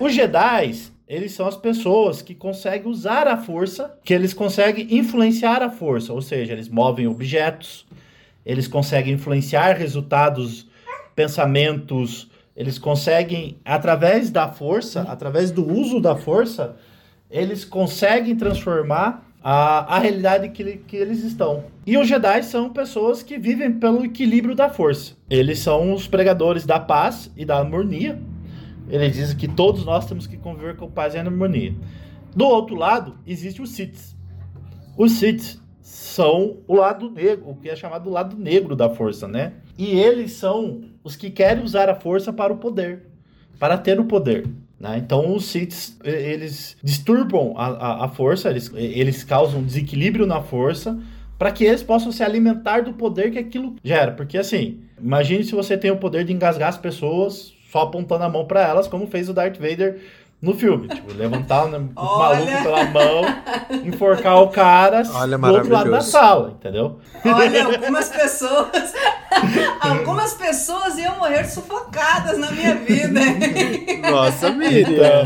[0.00, 0.72] Os Jedi,
[1.06, 6.12] eles são as pessoas que conseguem usar a força, que eles conseguem influenciar a força,
[6.12, 7.86] ou seja, eles movem objetos,
[8.44, 10.66] eles conseguem influenciar resultados,
[11.14, 16.76] pensamentos, eles conseguem, através da força, através do uso da força,
[17.30, 21.64] eles conseguem transformar a, a realidade que, que eles estão.
[21.86, 25.14] E os Jedi são pessoas que vivem pelo equilíbrio da força.
[25.28, 28.18] Eles são os pregadores da paz e da harmonia.
[28.88, 31.74] Eles dizem que todos nós temos que conviver com paz e harmonia.
[32.34, 34.16] Do outro lado, existe os Siths.
[34.96, 39.28] Os Siths são o lado negro, o que é chamado do lado negro da força,
[39.28, 39.52] né?
[39.78, 43.02] E eles são os que querem usar a força para o poder,
[43.58, 44.46] para ter o poder.
[44.78, 44.98] Né?
[44.98, 50.98] Então os Siths, eles disturbam a, a, a, força, eles, eles causam desequilíbrio na força,
[51.38, 54.12] para que eles possam se alimentar do poder que aquilo gera.
[54.12, 58.28] Porque assim, imagine se você tem o poder de engasgar as pessoas só apontando a
[58.28, 60.00] mão para elas, como fez o Darth Vader
[60.40, 60.88] no filme.
[60.88, 63.22] Tipo, levantar né, o maluco pela mão,
[63.84, 66.98] enforcar o cara Olha, do outro lado da sala, entendeu?
[67.24, 68.94] Olha, algumas pessoas.
[69.80, 73.20] algumas pessoas iam morrer sufocadas na minha vida.
[74.10, 75.24] Nossa, Miriam.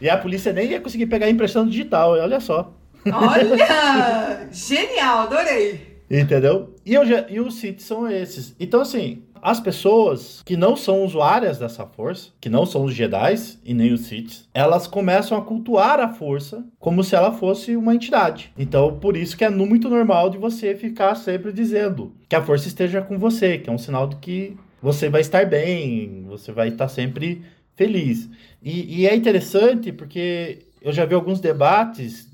[0.00, 2.72] e a polícia nem ia conseguir pegar a impressão digital, olha só.
[3.12, 4.48] Olha!
[4.50, 6.00] Genial, adorei.
[6.10, 6.74] Entendeu?
[6.84, 8.54] E, eu, e os sítios são esses.
[8.58, 13.34] Então, assim, as pessoas que não são usuárias dessa força, que não são os Jedi
[13.64, 17.94] e nem os Sith, elas começam a cultuar a força como se ela fosse uma
[17.94, 18.52] entidade.
[18.58, 22.68] Então, por isso que é muito normal de você ficar sempre dizendo que a força
[22.68, 26.68] esteja com você, que é um sinal de que você vai estar bem, você vai
[26.68, 27.42] estar sempre
[27.76, 28.28] feliz.
[28.62, 32.28] E, e é interessante porque eu já vi alguns debates,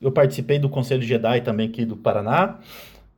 [0.00, 2.58] eu participei do Conselho Jedi também aqui do Paraná,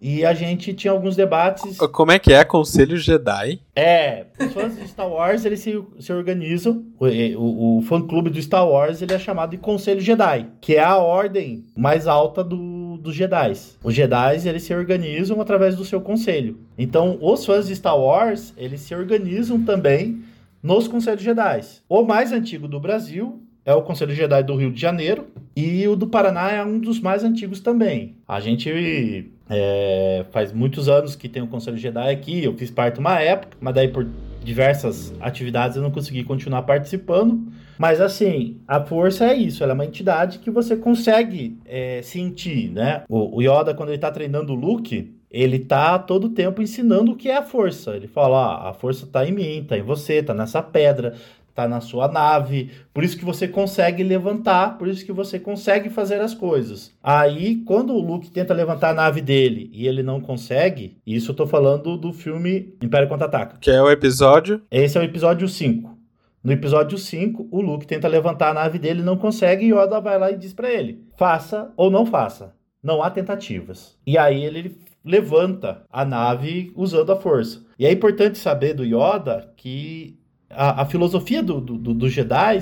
[0.03, 1.79] e a gente tinha alguns debates.
[1.79, 3.61] Como é que é Conselho Jedi?
[3.77, 6.85] É, os fãs de Star Wars eles se, se organizam.
[6.99, 10.83] O, o, o fã-clube do Star Wars ele é chamado de Conselho Jedi, que é
[10.83, 13.53] a ordem mais alta do, dos Jedi.
[13.85, 16.59] Os Jedi eles se organizam através do seu conselho.
[16.77, 20.25] Então, os fãs de Star Wars eles se organizam também
[20.61, 21.61] nos Conselhos Jedi.
[21.89, 25.95] O mais antigo do Brasil é o Conselho Jedi do Rio de Janeiro e o
[25.95, 28.17] do Paraná é um dos mais antigos também.
[28.27, 32.99] A gente é, faz muitos anos que tem o Conselho Jedi aqui, eu fiz parte
[32.99, 34.07] uma época, mas daí por
[34.43, 37.53] diversas atividades eu não consegui continuar participando.
[37.79, 42.71] Mas assim, a força é isso, ela é uma entidade que você consegue é, sentir,
[42.71, 43.05] né?
[43.09, 47.17] O, o, Yoda, quando ele tá treinando o Luke, ele tá todo tempo ensinando o
[47.17, 47.97] que é a força.
[47.97, 51.15] Ele fala, ah, a força tá em mim, tá em você, tá nessa pedra,
[51.55, 55.91] tá na sua nave, por isso que você consegue levantar, por isso que você consegue
[55.91, 56.93] fazer as coisas.
[57.03, 61.37] Aí, quando o Luke tenta levantar a nave dele e ele não consegue, isso eu
[61.37, 63.59] tô falando do filme Império Contra-Ataca.
[63.61, 64.63] Que é o episódio?
[64.71, 65.93] Esse é o episódio 5.
[66.43, 70.19] No episódio 5, o Luke tenta levantar a nave dele, não consegue, e Yoda vai
[70.19, 72.55] lá e diz para ele: faça ou não faça.
[72.83, 73.97] Não há tentativas.
[74.05, 77.65] E aí ele levanta a nave usando a força.
[77.79, 80.19] E é importante saber do Yoda que
[80.55, 82.61] a, a filosofia do, do, do, dos Jedi,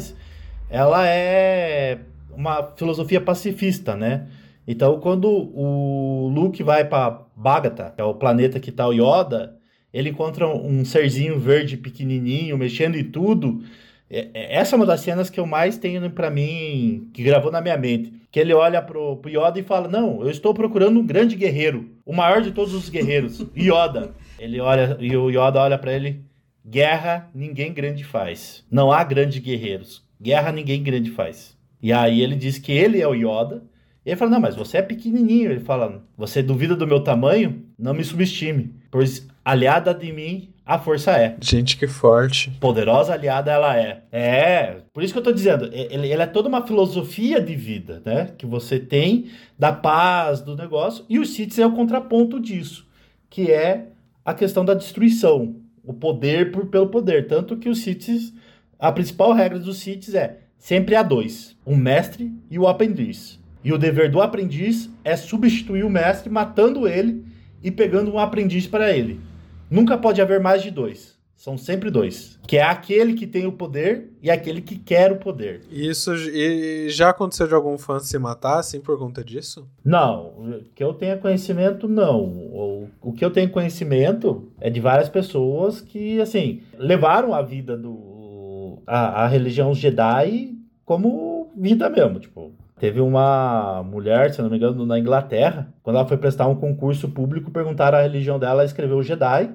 [0.69, 1.99] ela é
[2.33, 4.27] uma filosofia pacifista, né?
[4.67, 9.57] Então, quando o Luke vai para Bagatha, que é o planeta que tá o Yoda,
[9.93, 13.63] ele encontra um serzinho verde pequenininho, mexendo em tudo.
[14.09, 17.51] É, é, essa é uma das cenas que eu mais tenho para mim, que gravou
[17.51, 18.13] na minha mente.
[18.31, 21.91] Que ele olha pro, pro Yoda e fala: Não, eu estou procurando um grande guerreiro,
[22.07, 24.13] o maior de todos os guerreiros, Yoda.
[24.39, 26.21] Ele olha, e o Yoda olha para ele:
[26.67, 28.65] Guerra ninguém grande faz.
[28.71, 30.05] Não há grandes guerreiros.
[30.21, 31.57] Guerra ninguém grande faz.
[31.83, 33.63] E aí ele diz que ele é o Yoda.
[34.05, 35.51] E ele fala: Não, mas você é pequenininho.
[35.51, 37.65] Ele fala: Você duvida do meu tamanho?
[37.79, 38.75] Não me subestime.
[38.91, 41.37] Pois aliada de mim a força é.
[41.41, 42.49] Gente, que forte.
[42.61, 44.05] Poderosa aliada ela é.
[44.13, 48.01] É, por isso que eu tô dizendo, ele, ele é toda uma filosofia de vida,
[48.05, 48.29] né?
[48.39, 52.87] Que você tem da paz, do negócio, e o Sith é o contraponto disso,
[53.29, 53.89] que é
[54.25, 55.57] a questão da destruição,
[55.91, 57.27] o poder por, pelo poder.
[57.27, 58.33] Tanto que os Siths,
[58.79, 63.39] a principal regra dos Siths é sempre há dois, o mestre e o aprendiz.
[63.63, 67.25] E o dever do aprendiz é substituir o mestre, matando ele
[67.63, 69.21] e pegando um aprendiz para ele.
[69.69, 71.20] Nunca pode haver mais de dois.
[71.41, 72.39] São sempre dois.
[72.47, 75.63] Que é aquele que tem o poder e aquele que quer o poder.
[75.71, 79.67] Isso e já aconteceu de algum fã se matar, assim, por conta disso?
[79.83, 80.35] Não.
[80.75, 82.25] Que eu tenha conhecimento, não.
[82.25, 87.75] O, o que eu tenho conhecimento é de várias pessoas que, assim, levaram a vida
[87.75, 88.83] do.
[88.87, 92.21] a, a religião Jedi como vida mesmo.
[92.21, 96.55] Tipo, Teve uma mulher, se não me engano, na Inglaterra, quando ela foi prestar um
[96.55, 99.51] concurso público, perguntaram a religião dela, ela escreveu Jedi.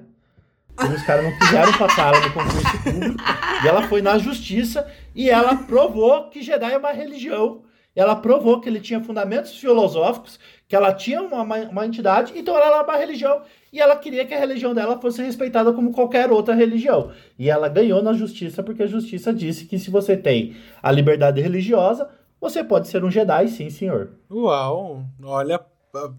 [0.84, 3.24] E os caras não quiseram passar ela no concurso público.
[3.64, 4.86] E ela foi na justiça
[5.16, 7.64] e ela provou que Jedi é uma religião.
[7.96, 12.66] Ela provou que ele tinha fundamentos filosóficos, que ela tinha uma, uma entidade, então ela
[12.66, 13.42] era uma religião.
[13.72, 17.12] E ela queria que a religião dela fosse respeitada como qualquer outra religião.
[17.40, 21.40] E ela ganhou na justiça, porque a justiça disse que se você tem a liberdade
[21.40, 22.10] religiosa,
[22.40, 24.10] você pode ser um Jedi, sim, senhor.
[24.30, 25.06] Uau!
[25.24, 25.62] Olha,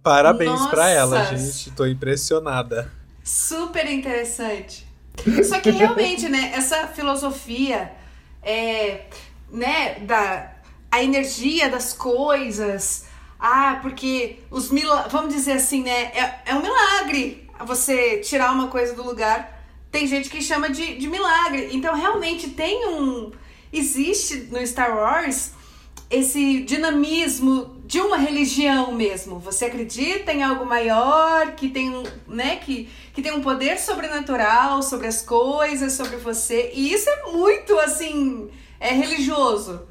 [0.02, 1.70] parabéns para ela, gente.
[1.72, 2.90] Tô impressionada.
[3.26, 4.86] Super interessante.
[5.42, 7.90] Só que realmente, né, essa filosofia
[8.40, 9.06] é,
[9.50, 10.52] né, da
[10.88, 13.06] a energia das coisas.
[13.38, 18.68] Ah, porque os milagres, vamos dizer assim, né, é, é um milagre você tirar uma
[18.68, 19.60] coisa do lugar.
[19.90, 21.70] Tem gente que chama de, de milagre.
[21.72, 23.32] Então, realmente tem um
[23.72, 25.50] existe no Star Wars
[26.08, 29.38] esse dinamismo de uma religião mesmo.
[29.38, 35.06] Você acredita em algo maior que tem, né, que, que tem um poder sobrenatural sobre
[35.06, 36.72] as coisas, sobre você.
[36.74, 39.86] E isso é muito assim, é religioso.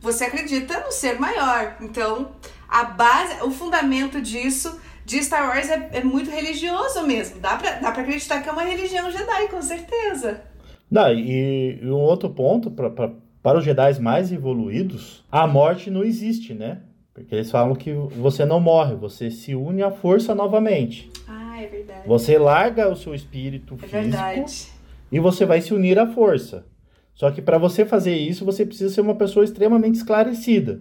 [0.00, 1.76] Você acredita no ser maior.
[1.82, 2.32] Então,
[2.66, 7.40] a base, o fundamento disso de Star Wars é, é muito religioso mesmo.
[7.40, 10.42] Dá pra, dá pra acreditar que é uma religião Jedi, com certeza.
[10.90, 13.12] Não, e, e um outro ponto para
[13.44, 16.80] para os Jedi mais evoluídos, a morte não existe, né?
[17.14, 21.10] Porque eles falam que você não morre, você se une à força novamente.
[21.28, 22.08] Ah, é verdade.
[22.08, 24.66] Você larga o seu espírito é físico verdade.
[25.12, 26.66] e você vai se unir à força.
[27.14, 30.80] Só que para você fazer isso, você precisa ser uma pessoa extremamente esclarecida.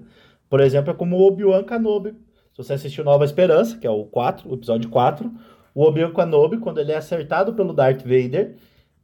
[0.50, 2.16] Por exemplo, é como o Obi-Wan Kenobi.
[2.52, 5.32] Se você assistiu Nova Esperança, que é o 4, o episódio 4,
[5.76, 8.56] o Obi-Wan Kenobi, quando ele é acertado pelo Darth Vader,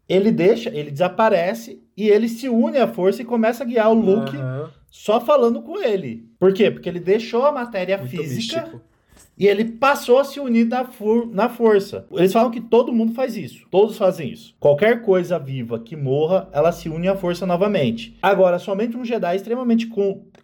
[0.08, 3.94] ele deixa, ele desaparece e ele se une à força e começa a guiar o
[3.94, 4.68] Luke uhum.
[4.90, 6.28] Só falando com ele.
[6.40, 6.70] Por quê?
[6.72, 8.82] Porque ele deixou a matéria Muito física místico.
[9.38, 10.88] e ele passou a se unir na,
[11.32, 12.06] na força.
[12.12, 13.66] Eles falam que todo mundo faz isso.
[13.70, 14.56] Todos fazem isso.
[14.60, 18.18] Qualquer coisa viva que morra, ela se une à força novamente.
[18.22, 19.88] Agora, somente um Jedi extremamente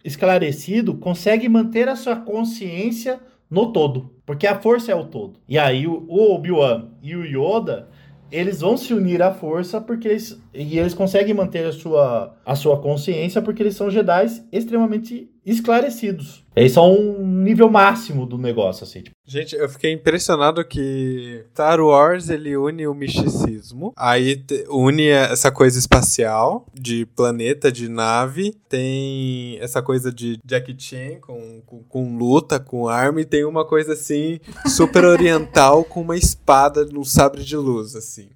[0.04, 4.10] esclarecido consegue manter a sua consciência no todo.
[4.24, 5.38] Porque a força é o todo.
[5.48, 7.88] E aí o Obi-Wan e o Yoda
[8.30, 12.54] eles vão se unir à força porque eles, e eles conseguem manter a sua, a
[12.54, 16.44] sua consciência porque eles são Jedi extremamente esclarecidos.
[16.54, 19.04] Eles são um nível máximo do negócio, assim.
[19.28, 25.78] Gente, eu fiquei impressionado que Star Wars, ele une o misticismo, aí une essa coisa
[25.78, 32.60] espacial, de planeta, de nave, tem essa coisa de Jackie Chan com, com, com luta,
[32.60, 37.56] com arma, e tem uma coisa, assim, super oriental com uma espada num sabre de
[37.56, 38.28] luz, assim.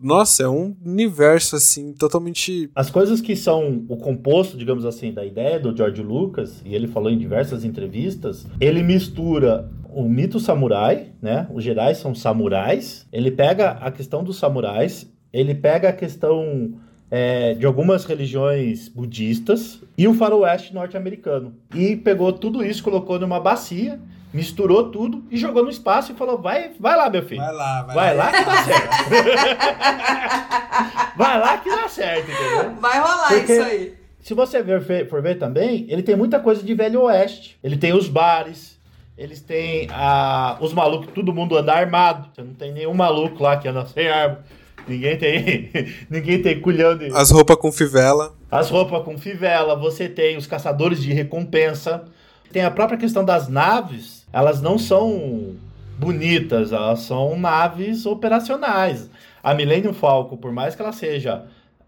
[0.00, 2.70] Nossa, é um universo assim totalmente.
[2.74, 6.86] As coisas que são o composto, digamos assim, da ideia do George Lucas, e ele
[6.86, 11.48] falou em diversas entrevistas, ele mistura o mito samurai, né?
[11.52, 13.06] Os Jedi são samurais.
[13.12, 16.74] Ele pega a questão dos samurais, ele pega a questão
[17.10, 21.54] é, de algumas religiões budistas e o faroeste norte-americano.
[21.74, 23.98] E pegou tudo isso, colocou numa bacia
[24.32, 27.40] misturou tudo e jogou no espaço e falou: vai, vai lá, meu filho.
[27.40, 28.24] Vai lá, vai, vai lá.
[28.24, 28.32] lá.
[28.32, 29.08] que dá certo.
[31.16, 32.74] vai lá que dá certo, entendeu?
[32.80, 33.94] Vai rolar Porque, isso aí.
[34.20, 37.58] Se você ver, for ver também, ele tem muita coisa de Velho Oeste.
[37.62, 38.78] Ele tem os bares,
[39.16, 42.28] eles têm a, os malucos, todo mundo anda armado.
[42.34, 44.40] Você não tem nenhum maluco lá que anda sem arma.
[44.88, 45.70] Ninguém tem,
[46.08, 47.06] ninguém tem culhão de...
[47.14, 48.34] As roupas com fivela.
[48.50, 49.76] As roupas com fivela.
[49.76, 52.04] Você tem os caçadores de recompensa.
[52.52, 55.56] Tem a própria questão das naves elas não são
[55.98, 59.10] bonitas, elas são naves operacionais.
[59.42, 61.46] A Millennium Falcon, por mais que ela seja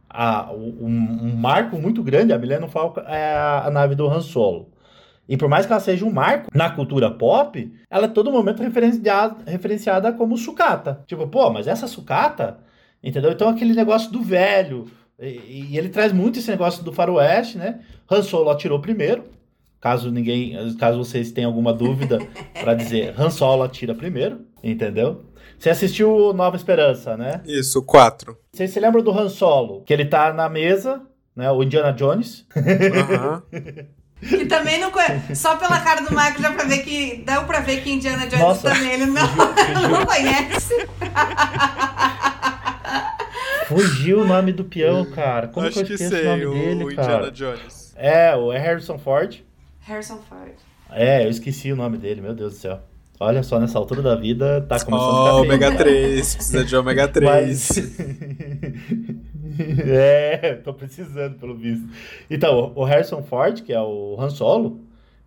[0.08, 4.20] a, um, um, marco muito grande, a Millennium Falcon é a, a, nave do Han
[4.20, 4.68] Solo.
[5.28, 8.62] E por mais que ela seja um marco na cultura pop, ela é todo momento
[8.62, 11.04] referenciada, referenciada como sucata.
[11.06, 12.58] Tipo, pô, mas essa sucata
[13.02, 13.32] Entendeu?
[13.32, 14.86] Então aquele negócio do velho.
[15.18, 17.80] E, e ele traz muito esse negócio do faroeste, né?
[18.10, 19.24] Han Solo atirou primeiro.
[19.80, 22.18] Caso ninguém, caso vocês tenham alguma dúvida
[22.60, 25.24] para dizer, Han Solo atira primeiro, entendeu?
[25.58, 27.40] Você assistiu Nova Esperança, né?
[27.46, 28.36] Isso, quatro.
[28.52, 29.82] Você se lembra do Han Solo?
[29.82, 31.02] Que ele tá na mesa,
[31.34, 31.50] né?
[31.50, 32.46] O Indiana Jones.
[32.56, 33.42] Aham.
[34.20, 35.34] Que também não conhece.
[35.34, 37.24] Só pela cara do Marco já pra ver que.
[37.26, 38.70] Deu pra ver que Indiana Jones Nossa.
[38.70, 39.22] também ele não,
[39.88, 40.74] não conhece.
[43.70, 45.46] Fugiu o nome do peão, cara.
[45.46, 47.28] Como Acho que eu que esqueço sei, o nome dele, o cara?
[47.28, 47.94] Indiana Jones.
[47.96, 49.40] É, o é Harrison Ford.
[49.80, 50.54] Harrison Ford.
[50.90, 52.80] É, eu esqueci o nome dele, meu Deus do céu.
[53.22, 56.74] Olha só, nessa altura da vida, tá começando a Ó, ficar ômega 3, precisa de
[56.74, 57.28] ômega 3.
[57.30, 58.00] Mas...
[59.86, 61.86] é, tô precisando, pelo visto.
[62.30, 64.80] Então, o Harrison Ford, que é o Han Solo,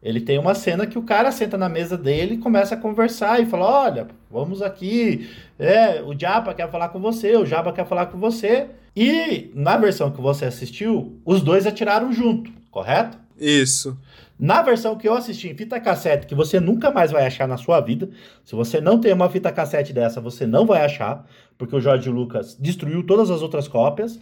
[0.04, 3.42] ele tem uma cena que o cara senta na mesa dele e começa a conversar
[3.42, 5.30] e fala: Olha, vamos aqui.
[5.58, 8.68] É, o Jabba quer falar com você, o Jabba quer falar com você.
[8.94, 13.18] E na versão que você assistiu, os dois atiraram junto, correto?
[13.40, 13.98] Isso.
[14.38, 17.56] Na versão que eu assisti em fita cassete, que você nunca mais vai achar na
[17.56, 18.10] sua vida,
[18.44, 21.26] se você não tem uma fita cassete dessa, você não vai achar,
[21.58, 24.20] porque o George Lucas destruiu todas as outras cópias.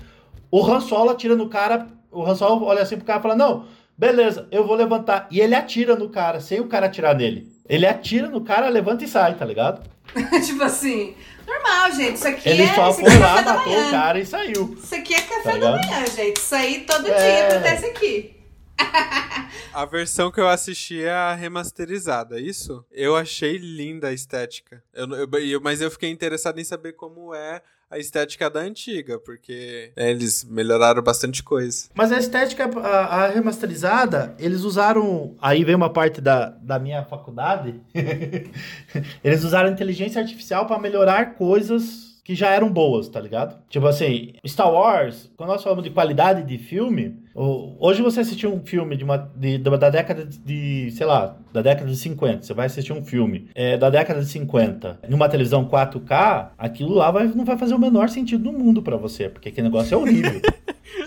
[0.52, 3.36] O Han Solo atira no cara, o Han Solo olha assim pro cara e fala:
[3.36, 3.66] Não,
[4.02, 5.28] beleza, eu vou levantar.
[5.30, 7.48] E ele atira no cara, sem o cara atirar nele.
[7.70, 9.88] Ele atira no cara, levanta e sai, tá ligado?
[10.46, 11.16] tipo assim,
[11.48, 12.16] normal, gente.
[12.16, 12.74] Isso aqui Ele é.
[12.74, 13.92] só isso foi aqui é lá, café da matou o manhã.
[13.92, 14.78] cara e saiu.
[14.84, 15.86] Isso aqui é café Tá da ligado?
[15.88, 16.38] manhã, gente.
[16.38, 17.18] Isso aí todo É.
[17.48, 18.36] dia acontece aqui.
[19.74, 22.84] A versão que eu assisti é a remasterizada, isso?
[22.92, 24.84] Eu achei linda a estética.
[24.94, 29.20] Eu, eu- eu- mas eu fiquei interessado em saber como é a estética da antiga,
[29.20, 31.90] porque é, eles melhoraram bastante coisa.
[31.94, 35.36] Mas a estética, a, a remasterizada, eles usaram.
[35.42, 37.82] Aí vem uma parte da, da minha faculdade.
[39.22, 43.58] eles usaram inteligência artificial para melhorar coisas que já eram boas, tá ligado?
[43.70, 48.62] Tipo assim, Star Wars, quando nós falamos de qualidade de filme, hoje você assistiu um
[48.66, 52.54] filme de uma, de- da da década de, sei lá, da década de 50, você
[52.54, 57.28] vai assistir um filme é, da década de 50, numa televisão 4K, aquilo lá vai,
[57.28, 60.42] não vai fazer o menor sentido no mundo pra você, porque aquele negócio é horrível.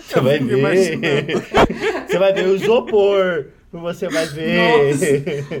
[0.01, 1.25] Você vai ver.
[2.07, 3.47] Você vai ver o isopor.
[3.71, 4.93] Você vai ver.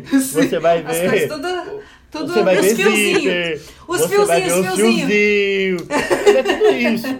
[0.03, 1.83] Você vai As coisas ver.
[2.19, 2.33] Tudo.
[2.33, 3.21] Você vai os ver fiozinhos.
[3.21, 3.61] zíper.
[3.87, 5.81] Os você vai ver fiozinhos, os fiozinhos.
[5.81, 5.89] fiozinhos.
[6.35, 7.17] É tudo isso.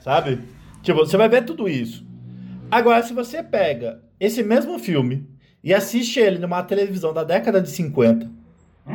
[0.00, 0.40] Sabe?
[0.82, 2.04] Tipo, você vai ver tudo isso.
[2.70, 5.26] Agora, se você pega esse mesmo filme
[5.62, 8.30] e assiste ele numa televisão da década de 50,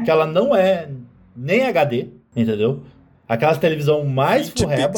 [0.03, 0.89] que ela não é
[1.35, 2.83] nem HD, entendeu?
[3.27, 4.93] Aquelas televisão mais 20 furreba,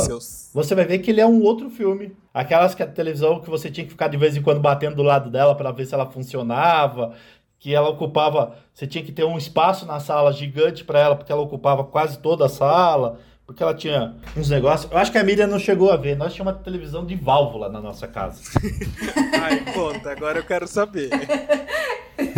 [0.53, 2.13] você vai ver que ele é um outro filme.
[2.33, 5.03] Aquelas que a televisão que você tinha que ficar de vez em quando batendo do
[5.03, 7.13] lado dela para ver se ela funcionava,
[7.61, 11.31] que ela ocupava, você tinha que ter um espaço na sala gigante para ela, porque
[11.31, 14.91] ela ocupava quase toda a sala, porque ela tinha uns negócios.
[14.91, 16.17] Eu acho que a Miriam não chegou a ver.
[16.17, 18.41] Nós tínhamos uma televisão de válvula na nossa casa.
[19.43, 21.09] Ai, conta, agora eu quero saber.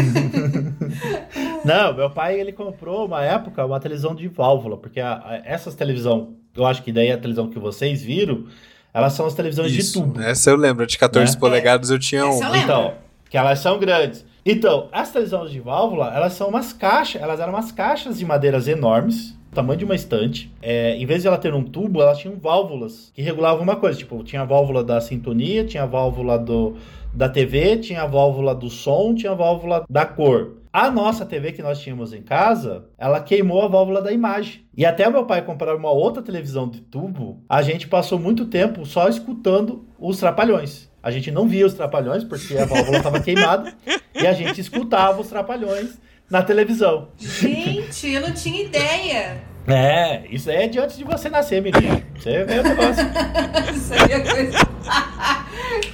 [1.65, 5.75] Não, meu pai ele comprou uma época uma televisão de válvula, porque a- a- essas
[5.75, 8.45] televisão, eu acho que daí a televisão que vocês viram,
[8.93, 10.19] elas são as televisões de Isso, tubo.
[10.21, 11.39] essa eu lembro, de 14 Né?
[11.39, 12.49] polegadas eu tinha Essa eu uma.
[12.49, 12.63] lembro.
[12.65, 12.93] Então,
[13.29, 14.25] que elas são grandes.
[14.45, 18.67] Então, as televisões de válvula, elas são umas caixas, elas eram umas caixas de madeiras
[18.67, 20.51] enormes, tamanho de uma estante.
[20.61, 23.97] É, em vez de ela ter um tubo, elas tinham válvulas que regulavam uma coisa.
[23.97, 26.75] Tipo, tinha a válvula da sintonia, tinha a válvula do,
[27.13, 30.57] da TV, tinha a válvula do som, tinha a válvula da cor.
[30.73, 34.65] A nossa TV que nós tínhamos em casa, ela queimou a válvula da imagem.
[34.75, 38.85] E até meu pai comprar uma outra televisão de tubo, a gente passou muito tempo
[38.85, 40.91] só escutando os trapalhões.
[41.03, 43.73] A gente não via os trapalhões porque a válvula estava queimada
[44.15, 45.97] e a gente escutava os trapalhões
[46.29, 47.09] na televisão.
[47.19, 49.43] Gente, eu não tinha ideia.
[49.67, 52.01] É, isso aí é de antes de você nascer, menino.
[52.17, 53.03] Você vê o negócio.
[53.73, 54.57] Isso aí é coisa.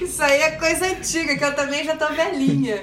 [0.00, 2.78] Isso aí é coisa antiga, que eu também já tô velhinha.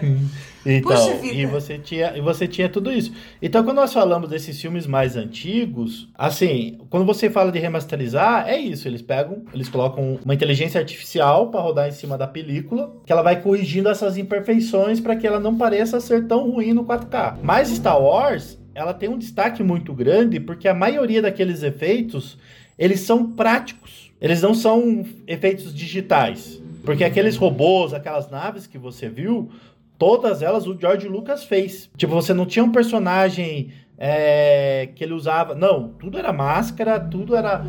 [0.69, 3.13] Então, e você tinha, e você tinha tudo isso.
[3.41, 8.57] Então, quando nós falamos desses filmes mais antigos, assim, quando você fala de remasterizar, é
[8.57, 13.11] isso, eles pegam, eles colocam uma inteligência artificial para rodar em cima da película, que
[13.13, 17.37] ela vai corrigindo essas imperfeições para que ela não pareça ser tão ruim no 4K.
[17.41, 22.37] Mas Star Wars, ela tem um destaque muito grande porque a maioria daqueles efeitos,
[22.77, 24.11] eles são práticos.
[24.19, 26.61] Eles não são efeitos digitais.
[26.83, 29.49] Porque aqueles robôs, aquelas naves que você viu,
[29.97, 31.89] todas elas o George Lucas fez.
[31.97, 35.55] Tipo, você não tinha um personagem é, que ele usava.
[35.55, 37.65] Não, tudo era máscara, tudo era.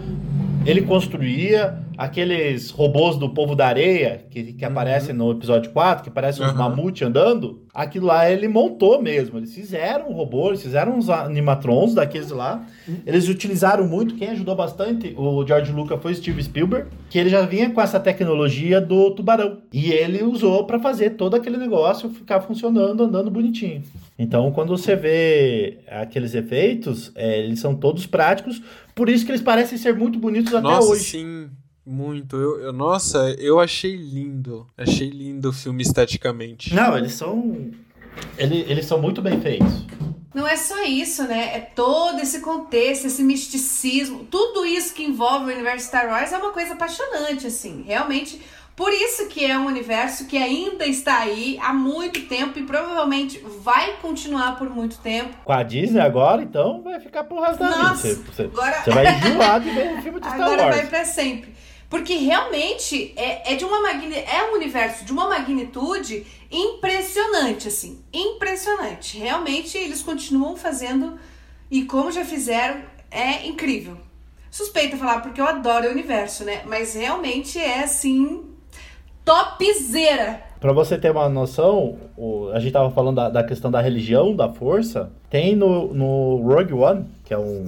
[0.70, 1.78] Ele construía.
[1.98, 6.52] aqueles robôs do povo da areia, que, que aparecem no episódio 4, que parecem uns
[6.52, 6.56] Uhum.
[6.58, 9.36] mamute andando, aquilo lá ele montou mesmo.
[9.36, 12.64] Eles fizeram um robô, eles fizeram uns animatrons daqueles lá.
[13.04, 17.40] Eles utilizaram muito, quem ajudou bastante o George Lucas foi Steve Spielberg, que ele já
[17.42, 19.58] vinha com essa tecnologia do tubarão.
[19.72, 23.82] E ele usou pra fazer todo aquele negócio ficar funcionando, andando bonitinho.
[24.18, 28.60] Então, quando você vê aqueles efeitos, é, eles são todos práticos,
[28.94, 31.04] por isso que eles parecem ser muito bonitos até Nossa, hoje.
[31.04, 31.50] sim.
[31.86, 32.36] Muito.
[32.36, 34.66] Eu, eu- nossa, eu achei lindo.
[34.76, 36.74] Achei lindo o filme esteticamente.
[36.74, 37.70] Não, eles são.
[38.36, 39.86] ele- Eles, são muito bem feitos.
[40.34, 41.56] Não é só isso, né?
[41.56, 46.36] É todo esse contexto, esse misticismo, tudo isso que envolve o universo Star Wars é
[46.36, 47.84] uma coisa apaixonante, assim.
[47.86, 48.38] Realmente,
[48.78, 53.38] por isso que é um universo que ainda está aí há muito tempo e provavelmente
[53.60, 55.34] vai continuar por muito tempo.
[55.44, 57.94] Com a Disney agora, então, vai ficar pro resto da vida.
[57.96, 60.76] Você, você- agora- você vai enjoar de ver um filme de Star Agora Wars.
[60.76, 61.52] vai pra sempre.
[61.90, 64.14] Porque realmente é, é de uma magni...
[64.14, 68.02] é um universo de uma magnitude impressionante, assim.
[68.12, 69.18] Impressionante.
[69.18, 71.18] Realmente eles continuam fazendo
[71.70, 73.96] e como já fizeram, é incrível.
[74.50, 76.62] Suspeita falar porque eu adoro o universo, né?
[76.66, 78.47] Mas realmente é assim
[79.28, 80.40] topzera.
[80.60, 84.34] Pra você ter uma noção, o- a gente tava falando da, da questão da religião,
[84.34, 85.10] da força.
[85.30, 87.64] Tem no, no Rogue One, que é um,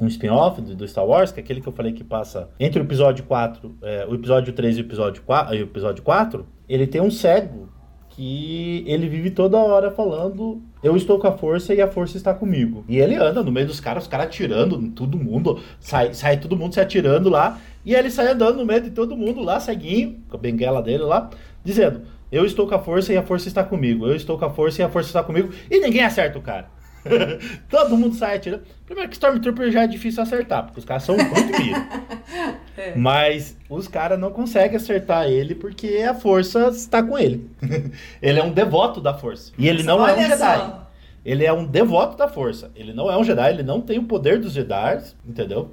[0.00, 2.80] um spin-off do, do Star Wars, que é aquele que eu falei que passa entre
[2.80, 6.44] o episódio 4, é, o episódio 3 e o episódio 4, e o episódio 4,
[6.68, 7.68] ele tem um cego
[8.10, 12.32] que ele vive toda hora falando eu estou com a força e a força está
[12.34, 12.84] comigo.
[12.88, 16.56] E ele anda no meio dos caras, os caras atirando todo mundo, sai, sai todo
[16.56, 20.22] mundo se atirando lá, e ele sai andando no meio de todo mundo lá, ceguinho,
[20.28, 21.30] com a benguela dele lá,
[21.62, 24.50] dizendo eu estou com a força e a força está comigo, eu estou com a
[24.50, 26.68] força e a força está comigo, e ninguém acerta o cara.
[27.68, 28.62] Todo mundo sai atirando.
[28.86, 31.86] Primeiro que Stormtrooper já é difícil acertar, porque os caras são muito mira.
[32.96, 37.48] Mas os caras não conseguem acertar ele porque a força está com ele.
[38.20, 39.52] ele é um devoto da força.
[39.56, 40.58] E ele não é um Olha Jedi.
[40.58, 40.90] só.
[41.24, 42.70] Ele é um devoto da força.
[42.74, 45.70] Ele não é um Jedi, ele não tem o poder dos Jedi, entendeu?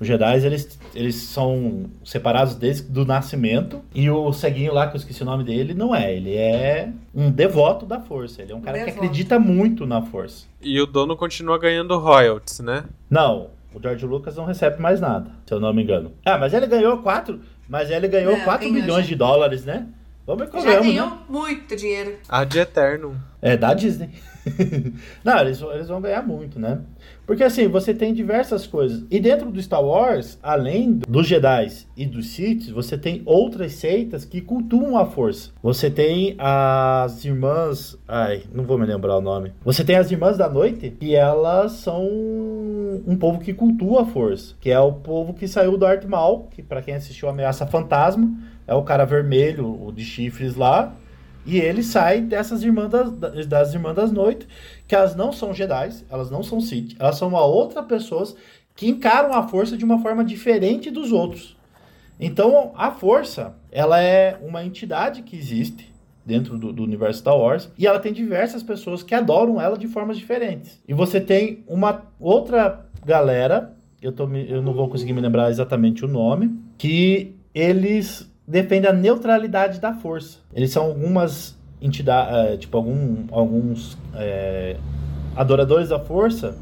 [0.00, 3.80] Os Jedi, eles, eles são separados desde o nascimento.
[3.94, 6.12] E o ceguinho lá, que eu esqueci o nome dele, não é.
[6.14, 8.42] Ele é um devoto da força.
[8.42, 9.04] Ele é um cara que Devoto.
[9.04, 10.46] acredita muito na força.
[10.60, 12.84] E o dono continua ganhando royalties, né?
[13.08, 16.12] Não, o George Lucas não recebe mais nada, se eu não me engano.
[16.24, 19.08] Ah, mas ele ganhou 4, mas ele ganhou Não, 4 ganhou milhões já.
[19.10, 19.86] de dólares, né?
[20.26, 21.18] Vamos e Já ganhou né?
[21.28, 22.14] muito dinheiro.
[22.28, 23.14] A de Eterno.
[23.42, 24.08] É da Disney.
[25.22, 26.80] não, eles, eles vão ganhar muito, né?
[27.26, 29.04] Porque assim, você tem diversas coisas.
[29.10, 34.24] E dentro do Star Wars, além dos Jedi e dos Sith, você tem outras seitas
[34.24, 35.50] que cultuam a força.
[35.62, 37.98] Você tem as irmãs.
[38.06, 39.52] Ai, não vou me lembrar o nome.
[39.64, 44.54] Você tem as irmãs da noite, que elas são um povo que cultua a força.
[44.60, 48.30] Que é o povo que saiu do Art Mal, que pra quem assistiu Ameaça Fantasma,
[48.66, 50.92] é o cara vermelho, o de chifres lá.
[51.46, 54.48] E ele sai dessas irmãs das, das irmãs das noites,
[54.88, 58.34] que elas não são Jedi, elas não são Sith, elas são uma outra pessoas
[58.74, 61.56] que encaram a força de uma forma diferente dos outros.
[62.18, 65.92] Então, a força, ela é uma entidade que existe
[66.24, 69.86] dentro do, do universo Star Wars e ela tem diversas pessoas que adoram ela de
[69.86, 70.82] formas diferentes.
[70.88, 76.04] E você tem uma outra galera, eu, tô, eu não vou conseguir me lembrar exatamente
[76.04, 80.38] o nome, que eles defendem a neutralidade da força.
[80.52, 84.76] Eles são algumas entidades, tipo, algum, alguns é,
[85.36, 86.56] adoradores da força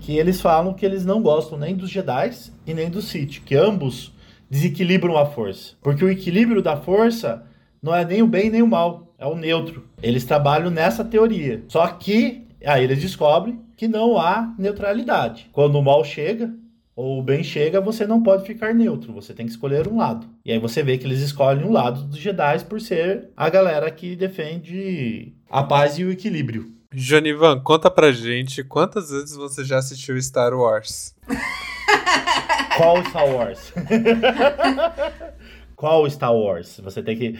[0.00, 2.30] que eles falam que eles não gostam nem dos Jedi
[2.66, 4.12] e nem dos Sith, que ambos
[4.50, 5.74] desequilibram a força.
[5.82, 7.44] Porque o equilíbrio da força
[7.82, 9.88] não é nem o bem nem o mal, é o neutro.
[10.02, 11.64] Eles trabalham nessa teoria.
[11.68, 15.48] Só que aí eles descobrem que não há neutralidade.
[15.52, 16.54] Quando o mal chega
[16.96, 20.26] ou o bem chega, você não pode ficar neutro, você tem que escolher um lado.
[20.44, 23.90] E aí você vê que eles escolhem o lado dos Jedi por ser a galera
[23.90, 26.72] que defende a paz e o equilíbrio.
[26.92, 31.14] Jonivan, conta pra gente quantas vezes você já assistiu Star Wars?
[32.76, 33.72] Qual Star Wars?
[35.76, 36.80] Qual Star Wars?
[36.82, 37.38] Você tem que.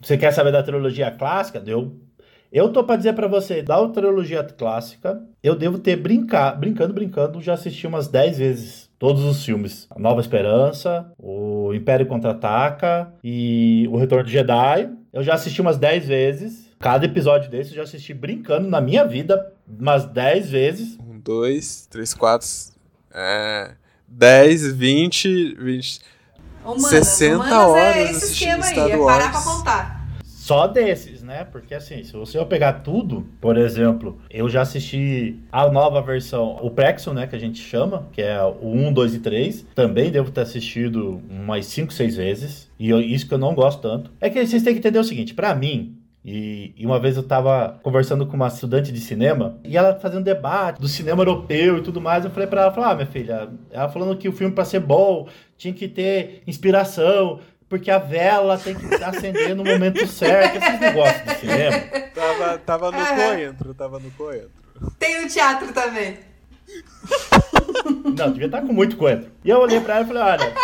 [0.00, 1.62] Você quer saber da trilogia clássica?
[1.66, 1.96] Eu,
[2.52, 7.40] eu tô pra dizer pra você, da trilogia clássica, eu devo ter brincar, brincando, brincando,
[7.40, 9.86] já assisti umas 10 vezes todos os filmes.
[9.90, 14.90] A Nova Esperança, o Império Contra-Ataca e o Retorno de Jedi.
[15.12, 16.68] Eu já assisti umas 10 vezes.
[16.78, 20.98] Cada episódio desse eu já assisti brincando na minha vida umas 10 vezes.
[20.98, 22.48] Um, dois, três, quatro.
[23.12, 23.72] É.
[24.06, 26.00] 10, 20, 20.
[26.64, 29.30] Humanas, 60 humanas horas é esse esquema aí, Star é parar Wars.
[29.30, 30.08] pra contar.
[30.24, 31.44] só desses, né?
[31.44, 36.58] Porque assim, se você eu pegar tudo, por exemplo, eu já assisti a nova versão,
[36.62, 39.66] o Prexon, né, que a gente chama, que é o 1, 2 e 3.
[39.74, 42.70] Também devo ter assistido umas 5, 6 vezes.
[42.78, 44.10] E eu, isso que eu não gosto tanto.
[44.20, 47.22] É que vocês têm que entender o seguinte, para mim, e, e, uma vez eu
[47.22, 51.82] tava conversando com uma estudante de cinema e ela fazendo debate do cinema europeu e
[51.82, 52.24] tudo mais.
[52.24, 54.80] Eu falei para ela, falei, ah, minha filha, ela falando que o filme para ser
[54.80, 60.56] bom tinha que ter inspiração, porque a vela tem que acender no momento certo.
[60.56, 61.76] Esses negócios de cinema.
[62.14, 64.50] Tava, tava no coentro, tava no coentro.
[64.98, 66.18] Tem o teatro também.
[68.16, 69.30] Não, devia estar com muito coentro.
[69.44, 70.54] E eu olhei pra ela e falei, olha.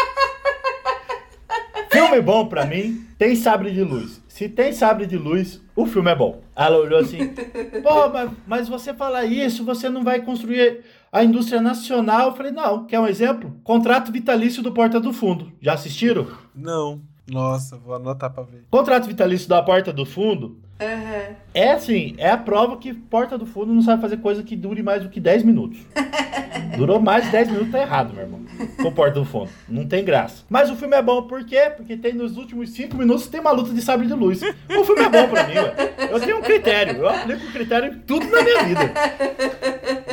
[1.91, 4.21] Filme bom pra mim tem sabre de luz.
[4.29, 6.43] Se tem sabre de luz, o filme é bom.
[6.57, 7.35] Ela olhou assim,
[7.83, 10.85] pô, mas, mas você fala isso, você não vai construir
[11.15, 12.27] a indústria nacional.
[12.31, 13.55] Eu falei, não, quer um exemplo?
[13.63, 15.53] Contrato vitalício do Porta do Fundo.
[15.61, 16.27] Já assistiram?
[16.53, 17.01] Não.
[17.31, 18.65] Nossa, vou anotar pra ver.
[18.69, 21.37] Contrato vitalício da Porta do Fundo Uhum.
[21.55, 24.83] é assim, é a prova que Porta do Fundo não sabe fazer coisa que dure
[24.83, 25.79] mais do que 10 minutos.
[26.77, 28.41] Durou mais de 10 minutos, tá errado, meu irmão.
[28.83, 29.51] Com Porta do Fundo.
[29.69, 30.45] Não tem graça.
[30.49, 31.73] Mas o filme é bom por quê?
[31.77, 34.43] Porque tem nos últimos 5 minutos tem uma luta de sabre de luz.
[34.43, 35.95] O filme é bom pra mim, ué.
[36.11, 36.97] Eu tenho um critério.
[36.97, 38.93] Eu aplico critério em tudo na minha vida.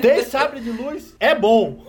[0.02, 1.86] Tem sabre de luz, é bom.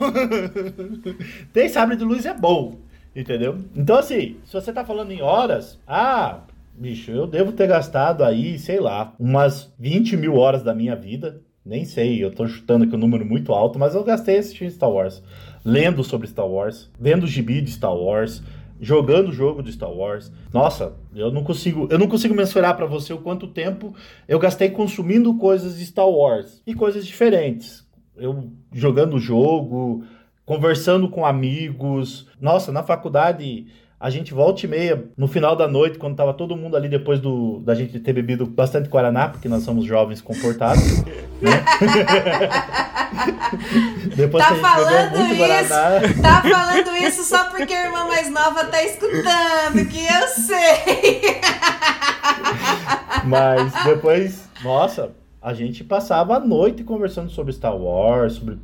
[1.53, 2.79] tem sabre de luz, é bom.
[3.15, 3.59] Entendeu?
[3.77, 6.41] Então, assim, se você tá falando em horas, ah,
[6.75, 11.41] bicho, eu devo ter gastado aí, sei lá, umas 20 mil horas da minha vida.
[11.65, 14.91] Nem sei, eu tô chutando aqui um número muito alto, mas eu gastei assistindo Star
[14.91, 15.23] Wars,
[15.65, 18.43] lendo sobre Star Wars, vendo gibi de Star Wars,
[18.81, 20.33] jogando o jogo de Star Wars.
[20.53, 23.95] Nossa, eu não consigo, eu não consigo mensurar para você o quanto tempo
[24.27, 27.87] eu gastei consumindo coisas de Star Wars e coisas diferentes.
[28.17, 30.05] Eu jogando o jogo,
[30.45, 32.27] conversando com amigos.
[32.41, 33.67] Nossa, na faculdade
[34.03, 37.21] a gente volta e meia, no final da noite, quando tava todo mundo ali depois
[37.21, 40.83] do, da gente ter bebido bastante Guaraná, porque nós somos jovens comportados,
[41.41, 41.65] né?
[44.17, 46.05] depois Tá que a gente bebeu falando muito Guaraná.
[46.05, 51.41] isso, tá falando isso só porque a irmã mais nova tá escutando, que eu sei.
[53.25, 58.59] Mas depois, nossa, a gente passava a noite conversando sobre Star Wars, sobre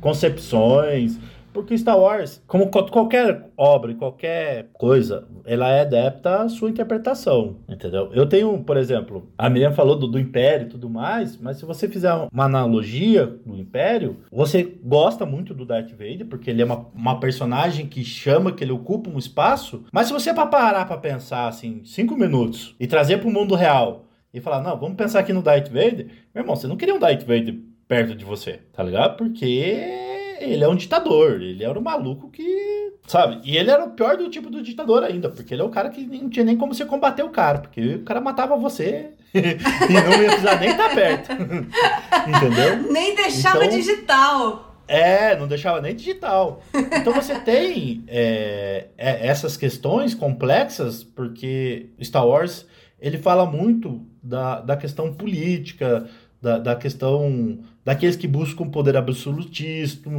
[0.00, 1.18] concepções.
[1.58, 7.56] Porque Star Wars, como co- qualquer obra, qualquer coisa, ela é adepta à sua interpretação,
[7.68, 8.10] entendeu?
[8.12, 11.64] Eu tenho, por exemplo, a Miriam falou do, do Império e tudo mais, mas se
[11.64, 16.64] você fizer uma analogia do Império, você gosta muito do Darth Vader, porque ele é
[16.64, 20.86] uma, uma personagem que chama, que ele ocupa um espaço, mas se você para parar
[20.86, 24.96] para pensar, assim, cinco minutos e trazer para o mundo real e falar, não, vamos
[24.96, 27.56] pensar aqui no Darth Vader, meu irmão, você não queria um Darth Vader
[27.88, 29.16] perto de você, tá ligado?
[29.16, 30.07] Porque
[30.40, 32.92] ele é um ditador, ele era um maluco que.
[33.06, 33.40] Sabe?
[33.44, 35.88] E ele era o pior do tipo do ditador ainda, porque ele é o cara
[35.90, 39.92] que não tinha nem como você combater o cara, porque o cara matava você e
[39.92, 41.32] não ia precisar nem estar perto.
[42.28, 42.92] Entendeu?
[42.92, 44.64] Nem deixava Então- digital.
[44.90, 46.62] É, não deixava nem digital.
[46.74, 52.66] Então você tem é, é, essas questões complexas, porque Star Wars
[52.98, 56.08] ele fala muito da, da questão política,
[56.40, 60.10] da, da questão daqueles que buscam poder absolutista,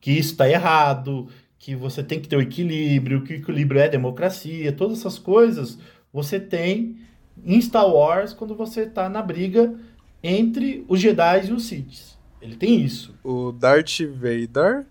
[0.00, 3.88] que isso está errado, que você tem que ter o equilíbrio, que o equilíbrio é
[3.88, 5.78] democracia, todas essas coisas
[6.12, 6.98] você tem
[7.44, 9.74] em Star Wars quando você está na briga
[10.22, 12.16] entre os Jedi e os Sith.
[12.40, 13.14] Ele tem isso.
[13.24, 14.86] O Darth Vader,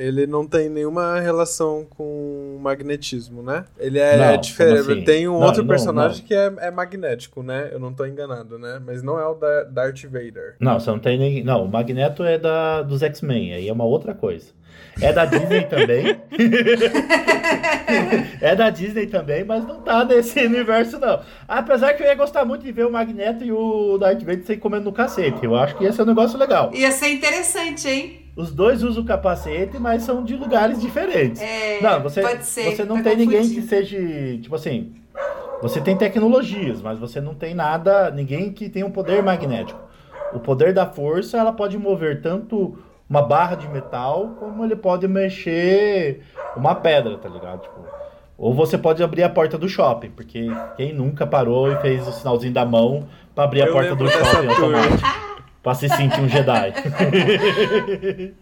[0.00, 3.66] ele não tem nenhuma relação com magnetismo, né?
[3.78, 4.80] Ele é, Não, diferente.
[4.80, 5.04] assim?
[5.04, 6.26] Tem um Não, outro não, personagem não.
[6.26, 7.68] que é, é magnético, né?
[7.70, 8.80] Eu não tô enganado, né?
[8.84, 10.56] Mas não é o da Darth Vader.
[10.58, 11.44] Não, você não tem nem.
[11.44, 14.46] Não, o Magneto é da, dos X-Men, aí é uma outra coisa.
[15.02, 16.18] É da Disney também.
[18.40, 21.20] é da Disney também, mas não tá nesse universo, não.
[21.46, 24.56] Apesar que eu ia gostar muito de ver o Magneto e o Darth Vader se
[24.56, 25.44] comendo no cacete.
[25.44, 26.70] Eu acho que ia ser um negócio legal.
[26.74, 28.19] Ia ser interessante, hein?
[28.36, 31.42] Os dois usam capacete, mas são de lugares diferentes.
[31.42, 33.62] É, não, você, pode ser, você não tá tem ninguém confundindo.
[33.62, 33.98] que seja.
[34.40, 34.94] Tipo assim.
[35.62, 38.10] Você tem tecnologias, mas você não tem nada.
[38.10, 39.78] Ninguém que tenha um poder magnético.
[40.32, 42.78] O poder da força, ela pode mover tanto
[43.08, 46.22] uma barra de metal, como ele pode mexer
[46.56, 47.62] uma pedra, tá ligado?
[47.62, 47.80] Tipo,
[48.38, 52.12] ou você pode abrir a porta do shopping, porque quem nunca parou e fez o
[52.12, 55.29] sinalzinho da mão pra abrir a Eu porta do shopping automático.
[55.62, 56.72] Pra se sentir um Jedi.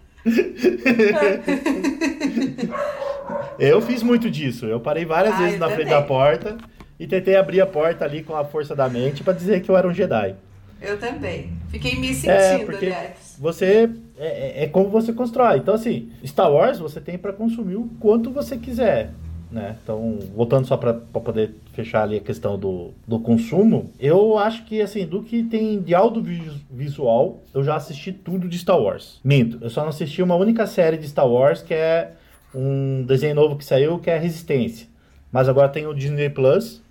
[3.58, 4.66] Eu fiz muito disso.
[4.66, 6.56] Eu parei várias Ah, vezes na frente da porta
[6.98, 9.76] e tentei abrir a porta ali com a força da mente pra dizer que eu
[9.76, 10.34] era um Jedi.
[10.80, 11.50] Eu também.
[11.70, 13.36] Fiquei me sentindo, É, porque aliás.
[13.38, 15.58] você é, é- é como você constrói.
[15.58, 19.10] Então assim, Star Wars você tem pra consumir o quanto você quiser.
[19.50, 19.76] Né?
[19.82, 24.80] Então, voltando só para poder fechar ali a questão do, do consumo, eu acho que,
[24.80, 29.20] assim, do que tem de audiovisual, eu já assisti tudo de Star Wars.
[29.24, 32.12] Minto, eu só não assisti uma única série de Star Wars, que é
[32.54, 34.86] um desenho novo que saiu, que é Resistência.
[35.32, 36.82] Mas agora tem o Disney Plus,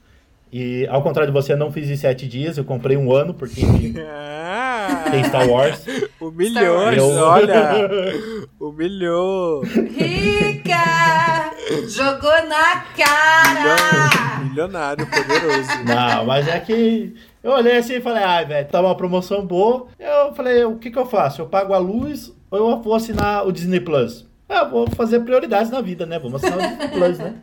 [0.54, 3.34] e ao contrário de você, eu não fiz em sete dias, eu comprei um ano,
[3.34, 3.62] porque
[3.98, 5.86] Ah, tem Star Wars.
[6.20, 7.90] humilhou, Eu- olha.
[8.60, 9.64] Humilhou.
[9.64, 11.47] Rica!
[11.88, 14.40] Jogou na cara!
[14.44, 15.84] Milionário, poderoso.
[15.86, 19.88] Não, mas é que eu olhei assim e falei, ai, velho, tá uma promoção boa.
[20.00, 21.42] Eu falei, o que que eu faço?
[21.42, 24.26] Eu pago a luz ou eu vou assinar o Disney Plus?
[24.50, 26.18] Ah, eu vou fazer prioridades na vida, né?
[26.20, 27.36] Vamos assinar o Disney Plus, né?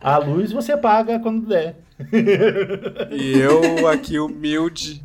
[0.00, 1.76] A luz você paga quando der.
[3.10, 5.02] E eu aqui humilde,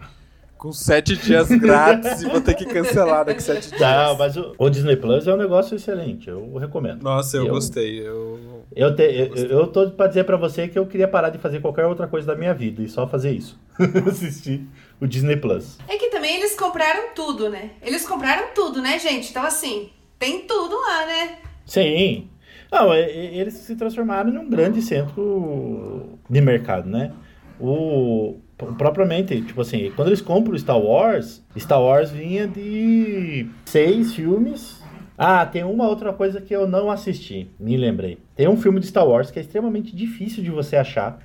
[0.59, 3.79] com sete dias grátis e vou ter que cancelar daqui sete dias.
[3.79, 7.01] Não, mas o, o Disney Plus é um negócio excelente, eu recomendo.
[7.01, 8.05] Nossa, eu, Eu- gostei.
[8.05, 8.59] Eu...
[8.75, 11.59] Eu, te, eu, eu tô pra dizer pra você que eu queria parar de fazer
[11.59, 13.59] qualquer outra coisa da minha vida e só fazer isso.
[14.07, 14.67] Assistir
[15.01, 15.79] o Disney Plus.
[15.87, 17.71] É que também eles compraram tudo, né?
[17.81, 19.31] Eles compraram tudo, né, gente?
[19.31, 19.89] Então, assim,
[20.19, 21.37] tem tudo lá, né?
[21.65, 22.27] Sim.
[22.71, 27.11] Não, eles se transformaram num grande centro de mercado, né?
[27.59, 28.39] O
[28.77, 34.81] propriamente, tipo assim, quando eles compram Star Wars, Star Wars vinha de seis filmes.
[35.17, 38.17] Ah, tem uma outra coisa que eu não assisti, me lembrei.
[38.35, 41.19] Tem um filme de Star Wars que é extremamente difícil de você achar,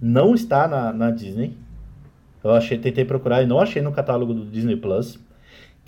[0.00, 1.56] não está na, na Disney.
[2.42, 5.18] Eu achei, tentei procurar e não achei no catálogo do Disney Plus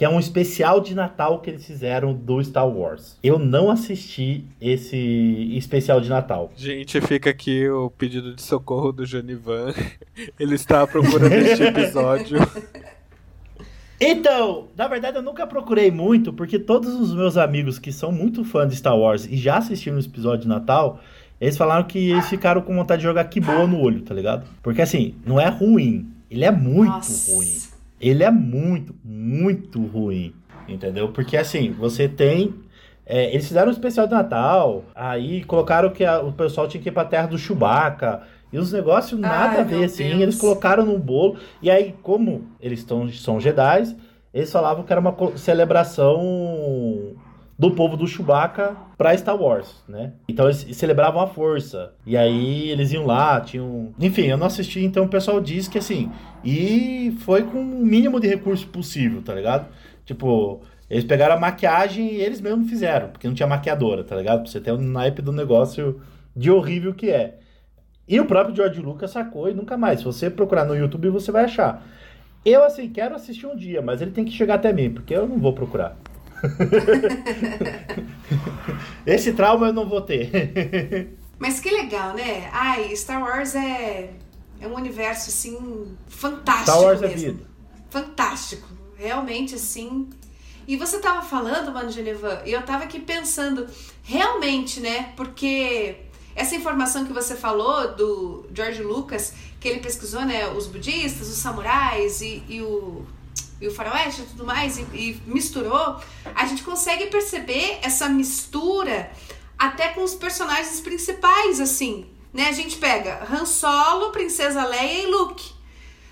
[0.02, 3.16] que é um especial de Natal que eles fizeram do Star Wars.
[3.22, 4.98] Eu não assisti esse
[5.56, 6.50] especial de Natal.
[6.56, 9.72] Gente, fica aqui o pedido de socorro do Janivan.
[10.40, 12.38] Ele está procurando este episódio.
[14.04, 18.44] Então, na verdade eu nunca procurei muito, porque todos os meus amigos que são muito
[18.44, 20.98] fãs de Star Wars e já assistiram o episódio de Natal,
[21.40, 24.44] eles falaram que eles ficaram com vontade de jogar que boa no olho, tá ligado?
[24.60, 27.32] Porque assim, não é ruim, ele é muito Nossa.
[27.32, 27.71] ruim.
[28.02, 30.34] Ele é muito, muito ruim.
[30.68, 31.08] Entendeu?
[31.10, 32.54] Porque assim, você tem.
[33.06, 36.88] é, eles fizeram um especial de Natal, aí colocaram que a- o pessoal tinha que
[36.88, 38.22] ir pra terra do Chewbacca.
[38.52, 40.08] E os negócios nada Ai, a ver, assim.
[40.08, 40.20] Deus.
[40.20, 41.36] Eles colocaram no bolo.
[41.62, 43.96] E aí, como eles tão, são Jedi,
[44.32, 46.20] eles falavam que era uma celebração
[47.58, 50.12] do povo do Chewbacca pra Star Wars, né?
[50.28, 51.92] Então eles celebravam a força.
[52.06, 53.92] E aí eles iam lá, tinham.
[53.98, 56.10] Enfim, eu não assisti, então o pessoal diz que assim.
[56.44, 59.68] E foi com o mínimo de recurso possível, tá ligado?
[60.04, 64.42] Tipo, eles pegaram a maquiagem e eles mesmos fizeram, porque não tinha maquiadora, tá ligado?
[64.42, 66.00] Pra você ter um naipe do negócio
[66.34, 67.38] de horrível que é.
[68.08, 70.00] E o próprio George Lucas sacou e nunca mais.
[70.00, 71.86] Se você procurar no YouTube, você vai achar.
[72.44, 75.28] Eu, assim, quero assistir um dia, mas ele tem que chegar até mim, porque eu
[75.28, 75.96] não vou procurar.
[79.06, 81.16] Esse trauma eu não vou ter.
[81.38, 82.48] Mas que legal, né?
[82.52, 84.10] Ai, Star Wars é,
[84.60, 87.32] é um universo, assim, fantástico Star Wars é mesmo.
[87.32, 87.46] vida.
[87.90, 88.68] Fantástico.
[88.96, 90.08] Realmente, assim...
[90.66, 93.66] E você tava falando, Mano Genevan, e eu tava aqui pensando,
[94.04, 95.12] realmente, né?
[95.16, 95.96] Porque
[96.34, 100.48] essa informação que você falou do George Lucas, que ele pesquisou, né?
[100.48, 103.04] Os budistas, os samurais e, e o,
[103.60, 106.00] e o faroeste e tudo mais, e, e misturou,
[106.34, 109.10] a gente consegue perceber essa mistura
[109.58, 112.48] até com os personagens principais, assim, né?
[112.48, 115.52] A gente pega Han Solo, Princesa Leia e Luke.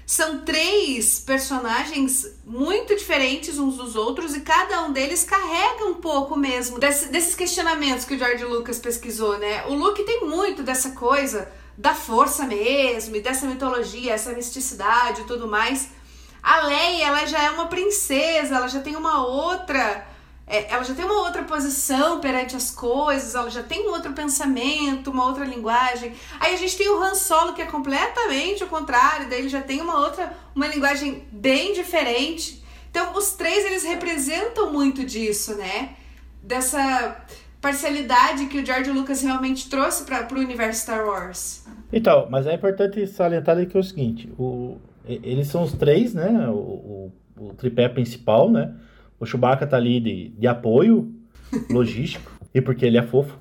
[0.07, 6.37] São três personagens muito diferentes uns dos outros e cada um deles carrega um pouco
[6.37, 9.65] mesmo desse- desses questionamentos que o George Lucas pesquisou, né?
[9.67, 15.25] O Luke tem muito dessa coisa da força mesmo e dessa mitologia, essa misticidade e
[15.25, 15.89] tudo mais.
[16.43, 20.07] A Leia, ela já é uma princesa, ela já tem uma outra
[20.51, 24.13] é, ela já tem uma outra posição perante as coisas, ela já tem um outro
[24.13, 26.13] pensamento, uma outra linguagem.
[26.41, 29.63] Aí a gente tem o Han Solo, que é completamente o contrário, daí ele já
[29.63, 32.65] tem uma outra, uma linguagem bem diferente.
[32.91, 35.91] Então, os três, eles representam muito disso, né?
[36.43, 37.25] Dessa
[37.61, 41.65] parcialidade que o George Lucas realmente trouxe para o universo Star Wars.
[41.93, 46.49] Então, mas é importante salientar é o seguinte: o, eles são os três, né?
[46.49, 48.75] O, o, o tripé principal, né?
[49.19, 51.13] O Chewbacca tá ali de, de apoio
[51.71, 53.39] logístico, e porque ele é fofo.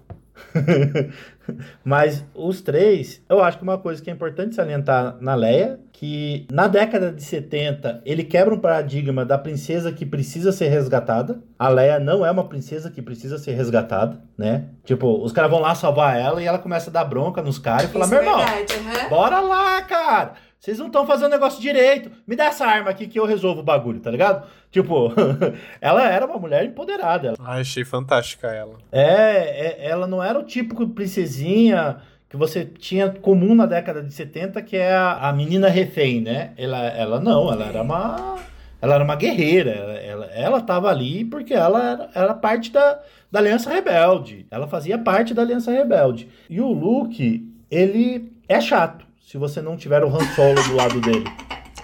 [1.84, 6.48] Mas os três, eu acho que uma coisa que é importante salientar na Leia, que
[6.52, 11.42] na década de 70 ele quebra um paradigma da princesa que precisa ser resgatada.
[11.58, 14.66] A Leia não é uma princesa que precisa ser resgatada, né?
[14.86, 17.86] Tipo, os caras vão lá salvar ela e ela começa a dar bronca nos caras
[17.86, 19.10] e fala: Isso Meu é irmão, verdade, aham.
[19.10, 20.34] Bora lá, cara!
[20.60, 22.12] Vocês não estão fazendo o negócio direito.
[22.28, 24.46] Me dá essa arma aqui que eu resolvo o bagulho, tá ligado?
[24.70, 25.10] Tipo,
[25.80, 27.36] ela era uma mulher empoderada.
[27.40, 28.78] Ai, achei fantástica ela.
[28.92, 34.14] É, é- ela não era o típico princesinha que você tinha comum na década de
[34.14, 36.52] 70, que é a, a menina refém, né?
[36.58, 38.36] Ela, ela não, ela era uma.
[38.82, 43.00] Ela era uma guerreira, ela, ela tava ali porque ela era, era parte da,
[43.30, 44.46] da Aliança Rebelde.
[44.50, 46.30] Ela fazia parte da Aliança Rebelde.
[46.50, 51.00] E o Luke, ele é chato se você não tiver o Han Solo do lado
[51.02, 51.24] dele.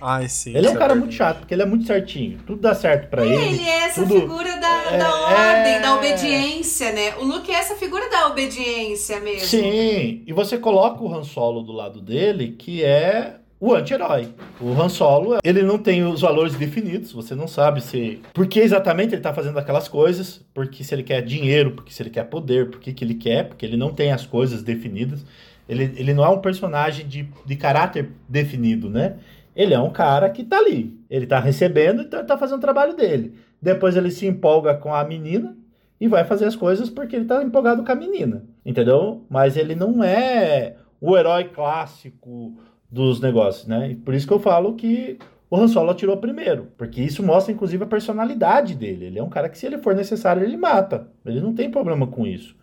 [0.02, 0.50] Ai, sim.
[0.50, 1.00] Ele é um isso cara verdade.
[1.02, 2.40] muito chato, porque ele é muito certinho.
[2.46, 3.36] Tudo dá certo pra ele.
[3.36, 5.92] Ele é essa tudo- figura da, É, da ordem, da é.
[5.94, 7.14] obediência, né?
[7.20, 9.46] O Luke é essa figura da obediência mesmo.
[9.48, 14.30] Sim, e você coloca o Han Solo do lado dele, que é o anti-herói.
[14.60, 18.22] O Han Solo, ele não tem os valores definidos, você não sabe se...
[18.34, 22.02] Por que exatamente ele tá fazendo aquelas coisas, porque se ele quer dinheiro, porque se
[22.02, 25.24] ele quer poder, por que que ele quer, porque ele não tem as coisas definidas.
[25.68, 29.18] Ele, ele não é um personagem de, de caráter definido, né?
[29.56, 31.00] Ele é um cara que tá ali.
[31.10, 33.34] Ele tá recebendo, então ele tá fazendo o trabalho dele.
[33.62, 35.56] Depois ele se empolga com a menina,
[36.00, 39.24] e vai fazer as coisas porque ele tá empolgado com a menina, entendeu?
[39.30, 42.54] Mas ele não é o herói clássico
[42.90, 43.92] dos negócios, né?
[43.92, 45.18] E por isso que eu falo que
[45.50, 49.06] o Han Solo atirou primeiro, porque isso mostra inclusive a personalidade dele.
[49.06, 51.08] Ele é um cara que se ele for necessário ele mata.
[51.26, 52.56] Ele não tem problema com isso.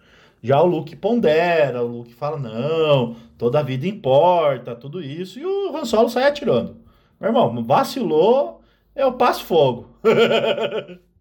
[0.43, 5.47] Já o Luke pondera, o Luke fala não, toda a vida importa, tudo isso, e
[5.47, 6.77] o Han Solo sai atirando.
[7.21, 8.61] Meu irmão, vacilou,
[8.97, 9.89] eu passo fogo.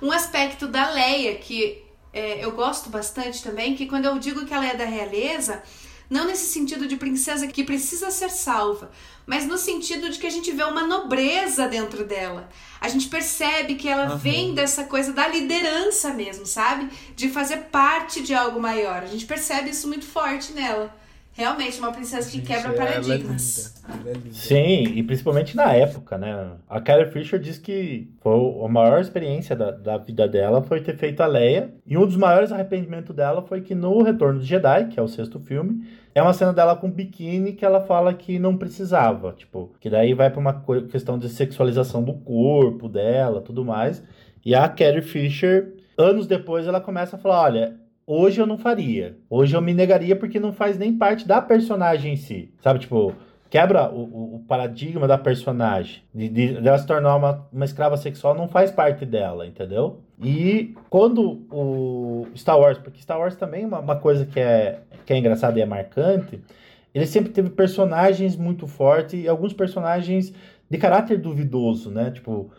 [0.00, 1.82] Um aspecto da Leia que
[2.12, 5.62] é, eu gosto bastante também, que quando eu digo que ela é da realeza,
[6.10, 8.90] não nesse sentido de princesa que precisa ser salva,
[9.24, 12.48] mas no sentido de que a gente vê uma nobreza dentro dela.
[12.80, 14.16] A gente percebe que ela Aham.
[14.16, 16.88] vem dessa coisa da liderança mesmo, sabe?
[17.14, 19.02] De fazer parte de algo maior.
[19.04, 20.92] A gente percebe isso muito forte nela.
[21.32, 23.80] Realmente, uma princesa que Gente, quebra ela é paradigmas.
[23.88, 24.30] é.
[24.32, 26.50] Sim, e principalmente na época, né?
[26.68, 28.32] A Carrie Fisher diz que foi
[28.64, 31.72] a maior experiência da, da vida dela foi ter feito a Leia.
[31.86, 35.08] E um dos maiores arrependimentos dela foi que no Retorno de Jedi, que é o
[35.08, 39.32] sexto filme, é uma cena dela com biquíni que ela fala que não precisava.
[39.32, 44.02] Tipo, que daí vai pra uma questão de sexualização do corpo dela, tudo mais.
[44.44, 49.16] E a Carrie Fisher, anos depois, ela começa a falar: olha, hoje eu não faria.
[49.28, 52.52] Hoje eu me negaria porque não faz nem parte da personagem em si.
[52.60, 53.12] Sabe, tipo,
[53.48, 56.02] quebra o, o- paradigma da personagem.
[56.14, 60.00] De, de- dela se tornar uma, uma escrava sexual não faz parte dela, entendeu?
[60.22, 64.80] E quando o Star Wars, porque Star Wars também é uma, uma coisa que é,
[65.04, 66.40] que é engraçada e é marcante,
[66.94, 70.32] ele sempre teve personagens muito fortes e alguns personagens
[70.68, 72.10] de caráter duvidoso, né?
[72.10, 72.50] Tipo,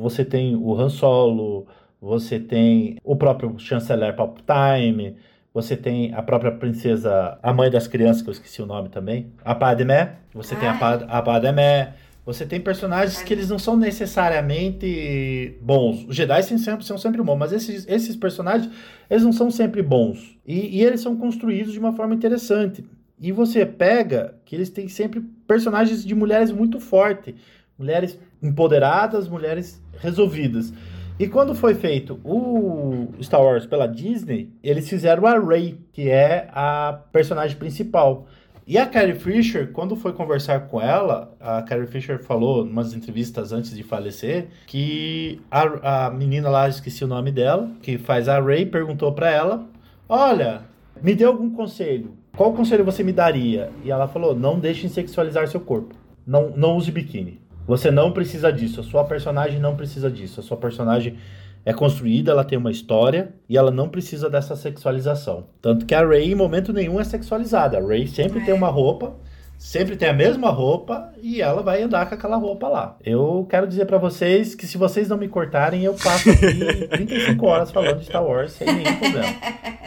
[0.00, 1.66] você tem o Han Solo,
[2.00, 5.16] você tem o próprio chanceler Palpatine,
[5.52, 9.32] você tem a própria princesa, a mãe das crianças, que eu esqueci o nome também,
[9.44, 10.78] a Padmé, você tem a, Ai.
[10.78, 11.92] Pad, a Padmé,
[12.24, 16.04] você tem personagens que eles não são necessariamente bons.
[16.08, 18.70] Os Jedi são sempre, são sempre bons, mas esses, esses personagens,
[19.12, 20.38] eles não são sempre bons.
[20.46, 22.82] E, e eles são construídos de uma forma interessante.
[23.20, 27.34] E você pega que eles têm sempre personagens de mulheres muito fortes,
[27.78, 30.72] mulheres empoderadas, mulheres resolvidas.
[31.18, 36.48] E quando foi feito o Star Wars pela Disney, eles fizeram a Rey, que é
[36.50, 38.26] a personagem principal.
[38.72, 42.94] E a Carrie Fisher, quando foi conversar com ela, a Carrie Fisher falou, em umas
[42.94, 48.30] entrevistas antes de falecer, que a, a menina lá, esqueci o nome dela, que faz
[48.30, 49.66] a Rey, perguntou pra ela:
[50.08, 50.62] Olha,
[51.02, 52.16] me dê algum conselho.
[52.34, 53.70] Qual conselho você me daria?
[53.84, 55.94] E ela falou: Não deixe sexualizar seu corpo.
[56.26, 57.42] Não, não use biquíni.
[57.66, 58.80] Você não precisa disso.
[58.80, 60.40] A sua personagem não precisa disso.
[60.40, 61.18] A sua personagem
[61.64, 65.46] é construída, ela tem uma história e ela não precisa dessa sexualização.
[65.60, 67.78] Tanto que a Rey, em momento nenhum, é sexualizada.
[67.78, 68.44] A Rey sempre É.
[68.44, 69.14] tem uma roupa,
[69.58, 72.96] sempre tem a mesma roupa e ela vai andar com aquela roupa lá.
[73.04, 77.46] Eu quero dizer pra vocês que se vocês não me cortarem, eu passo aqui 35
[77.46, 79.28] horas falando de Star Wars sem nenhum problema.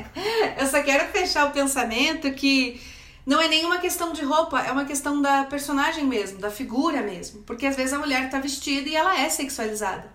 [0.58, 2.80] Eu só quero fechar o pensamento que
[3.26, 7.42] não é nenhuma questão de roupa, é uma questão da personagem mesmo, da figura mesmo.
[7.44, 10.06] Porque às vezes a mulher tá vestida e ela é sexualizada.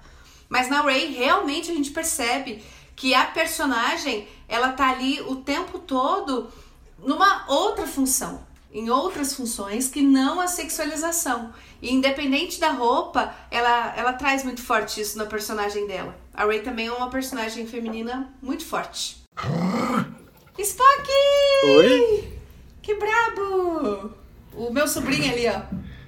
[0.51, 2.61] Mas na Ray, realmente a gente percebe
[2.96, 6.48] que a personagem, ela tá ali o tempo todo
[6.98, 11.55] numa outra função, em outras funções que não a sexualização.
[11.80, 16.14] E independente da roupa, ela, ela traz muito forte isso na personagem dela.
[16.34, 19.18] A Ray também é uma personagem feminina muito forte.
[20.59, 21.09] Spock!
[21.76, 22.38] Oi?
[22.82, 24.14] Que brabo!
[24.53, 25.62] O meu sobrinho ali, ó.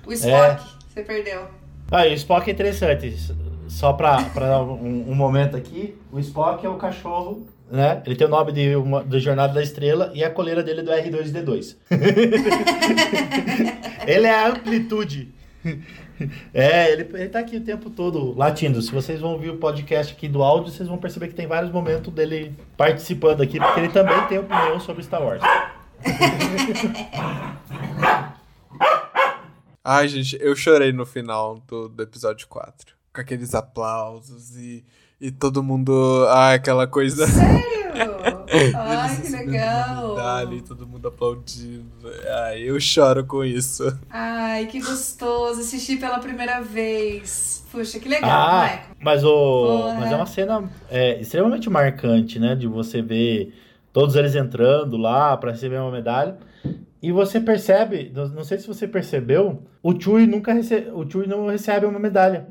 [0.05, 0.35] O Spock.
[0.35, 0.93] É.
[0.93, 1.49] Você perdeu.
[1.91, 3.17] Ah, e o Spock é interessante.
[3.73, 8.03] Só pra, pra um, um momento aqui, o Spock é o cachorro, né?
[8.05, 10.83] Ele tem o nome de, uma, do Jornada da Estrela e a coleira dele é
[10.83, 11.77] do R2D2.
[14.07, 15.33] ele é a amplitude.
[16.53, 18.83] É, ele, ele tá aqui o tempo todo latindo.
[18.83, 21.73] Se vocês vão ouvir o podcast aqui do áudio, vocês vão perceber que tem vários
[21.73, 25.41] momentos dele participando aqui, porque ele também tem opinião sobre Star Wars.
[29.83, 33.01] Ai, gente, eu chorei no final do, do episódio 4.
[33.15, 34.85] Com aqueles aplausos e,
[35.21, 36.27] e todo mundo.
[36.31, 37.27] Ai, aquela coisa.
[37.27, 37.73] Sério?
[38.75, 40.09] Ai, que legal.
[40.17, 41.91] medalha e todo mundo aplaudindo.
[42.45, 43.85] Ai, eu choro com isso.
[44.09, 45.61] Ai, que gostoso.
[45.61, 47.63] Assisti pela primeira vez.
[47.71, 48.97] Puxa, que legal, Ah, Michael.
[49.01, 49.95] mas, o, Porra.
[50.01, 52.55] mas é uma cena é, extremamente marcante, né?
[52.55, 53.55] De você ver
[53.93, 56.39] todos eles entrando lá para receber uma medalha.
[57.03, 61.49] E você percebe, não sei se você percebeu, o Chewie nunca recebe, o Chewie não
[61.49, 62.47] recebe uma medalha.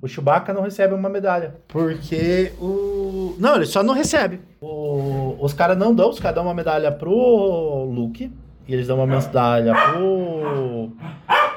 [0.00, 1.56] O Chewbacca não recebe uma medalha.
[1.68, 3.34] Porque o.
[3.38, 4.40] Não, ele só não recebe.
[4.60, 8.30] O- Os caras não dão, os caras dão uma medalha pro Luke.
[8.66, 10.92] E eles dão uma medalha pro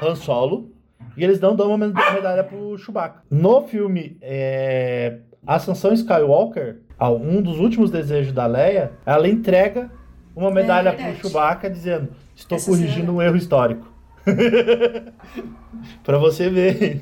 [0.01, 0.69] Han Solo.
[1.17, 3.21] E eles não dão uma med- medalha pro Chewbacca.
[3.29, 9.91] No filme é, Ascensão Skywalker, um dos últimos desejos da Leia, ela entrega
[10.35, 11.21] uma medalha pro verdade.
[11.21, 13.90] Chewbacca dizendo: Estou Essa corrigindo cena- um erro histórico.
[16.03, 17.01] pra você ver.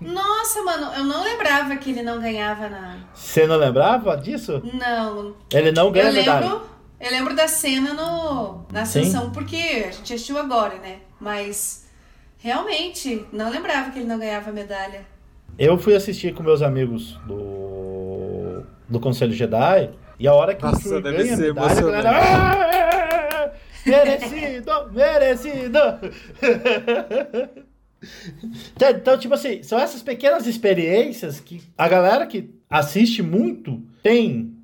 [0.00, 2.98] Nossa, mano, eu não lembrava que ele não ganhava na.
[3.14, 4.62] Você não lembrava disso?
[4.74, 5.34] Não.
[5.52, 6.46] Ele não ganha Eu medalha.
[6.46, 6.62] lembro,
[7.00, 8.82] eu lembro da cena no, na.
[8.82, 9.56] Ascensão, porque
[9.88, 10.98] a gente assistiu agora, né?
[11.20, 11.86] Mas
[12.38, 15.00] realmente, não lembrava que ele não ganhava medalha.
[15.58, 20.96] Eu fui assistir com meus amigos do, do Conselho Jedi e a hora que Nossa,
[20.98, 22.02] o deve ganha medalha, a emocionante.
[22.02, 22.85] galera, "Ah,
[23.86, 25.78] merecido, merecido.
[28.74, 34.54] Então, Então, tipo assim, são essas pequenas experiências que a galera que assiste muito tem,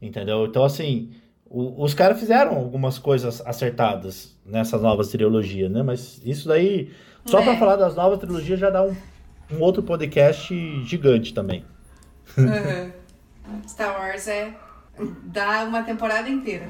[0.00, 0.46] entendeu?
[0.46, 1.10] Então, assim,
[1.48, 5.82] o- os caras fizeram algumas coisas acertadas nessas novas trilogias, né?
[5.82, 6.90] Mas isso daí,
[7.24, 7.44] só É.
[7.44, 8.94] pra falar das novas trilogias, já dá um,
[9.50, 10.52] um outro podcast
[10.84, 11.64] gigante também.
[13.68, 14.52] Star Wars é.
[15.24, 16.68] dá uma temporada inteira.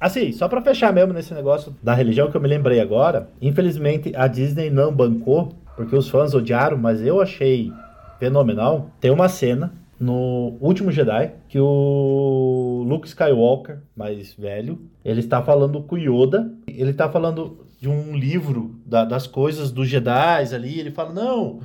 [0.00, 4.12] Assim, só pra fechar mesmo nesse negócio da religião que eu me lembrei agora, infelizmente
[4.16, 7.72] a Disney não bancou, porque os fãs odiaram, mas eu achei
[8.18, 8.90] fenomenal.
[9.00, 15.80] Tem uma cena no último Jedi que o Luke Skywalker, mais velho, ele está falando
[15.82, 20.90] com Yoda, ele está falando de um livro da- das coisas dos Jedi ali, ele
[20.90, 21.60] fala, não,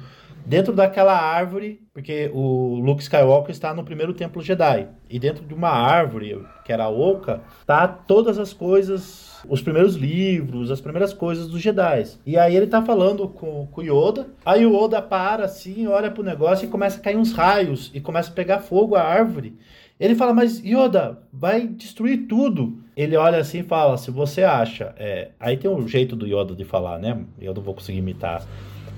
[0.48, 5.54] dentro daquela árvore, porque o Luke Skywalker está no primeiro templo Jedi, e dentro de
[5.54, 11.50] uma árvore, que era Oca, tá todas as coisas, os primeiros livros, as primeiras coisas
[11.50, 12.06] dos Jedi.
[12.26, 16.10] E aí ele tá falando com, com o Yoda, aí o Yoda para assim, olha
[16.10, 19.58] pro negócio e começa a cair uns raios, e começa a pegar fogo a árvore.
[20.00, 22.78] Ele fala, mas Yoda, vai destruir tudo.
[22.96, 24.94] Ele olha assim e fala, se você acha...
[24.96, 25.32] É...
[25.40, 27.20] Aí tem um jeito do Yoda de falar, né?
[27.42, 28.46] Eu não vou conseguir imitar.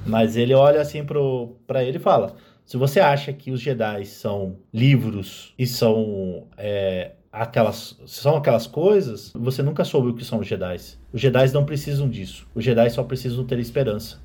[0.06, 2.36] Mas ele olha assim pro, pra ele e fala:
[2.66, 9.32] se você acha que os Jedi são livros e são é, aquelas são aquelas coisas,
[9.34, 10.78] você nunca soube o que são os Jedi.
[11.12, 12.48] Os Jedi não precisam disso.
[12.54, 14.20] Os Jedi só precisam ter esperança.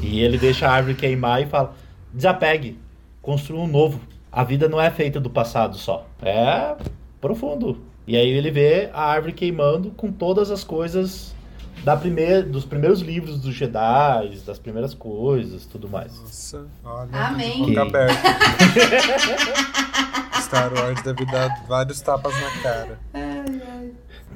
[0.00, 1.74] E ele deixa a árvore queimar e fala:
[2.12, 2.78] desapegue,
[3.22, 4.00] construa um novo.
[4.30, 6.06] A vida não é feita do passado só.
[6.20, 6.76] É
[7.20, 7.80] profundo.
[8.06, 11.34] E aí ele vê a árvore queimando com todas as coisas
[11.84, 16.18] da primeira, dos primeiros livros dos Jedi, das primeiras coisas, tudo mais.
[16.20, 17.08] Nossa, olha.
[17.12, 17.66] Amém.
[17.66, 18.14] Boca aberta.
[20.40, 22.98] Star Wars deve dar vários tapas na cara.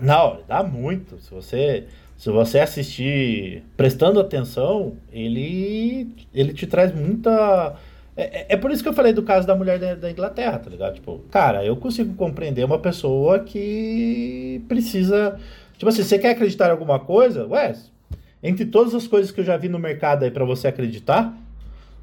[0.01, 1.18] Não, dá muito.
[1.20, 1.84] Se você,
[2.16, 7.74] se você assistir prestando atenção, ele, ele te traz muita.
[8.16, 10.59] É, é- é por isso que eu falei do caso da mulher da, da Inglaterra,
[10.59, 10.94] tá ligado?
[10.94, 15.38] Tipo, cara, eu consigo compreender uma pessoa que precisa.
[15.79, 17.47] Tipo assim, você quer acreditar em alguma coisa?
[17.47, 17.72] Ué,
[18.43, 21.33] entre todas as coisas que eu já vi no mercado aí pra você acreditar,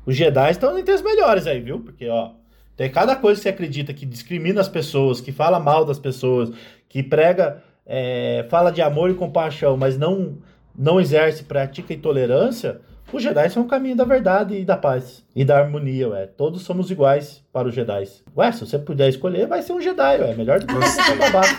[0.05, 1.81] os Jedi estão entre as melhores aí, viu?
[1.81, 2.31] Porque, ó,
[2.77, 6.51] tem cada coisa que você acredita que discrimina as pessoas, que fala mal das pessoas,
[6.87, 10.37] que prega, é, fala de amor e compaixão, mas não,
[10.77, 12.79] não exerce, pratica intolerância.
[13.11, 15.23] Os Jedi são o caminho da verdade e da paz.
[15.35, 16.27] E da harmonia, ué.
[16.27, 18.05] Todos somos iguais para os Jedi.
[18.35, 20.33] Ué, se você puder escolher, vai ser um Jedi, ué.
[20.33, 21.55] Melhor do que você ser babaca.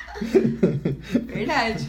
[1.26, 1.88] Verdade.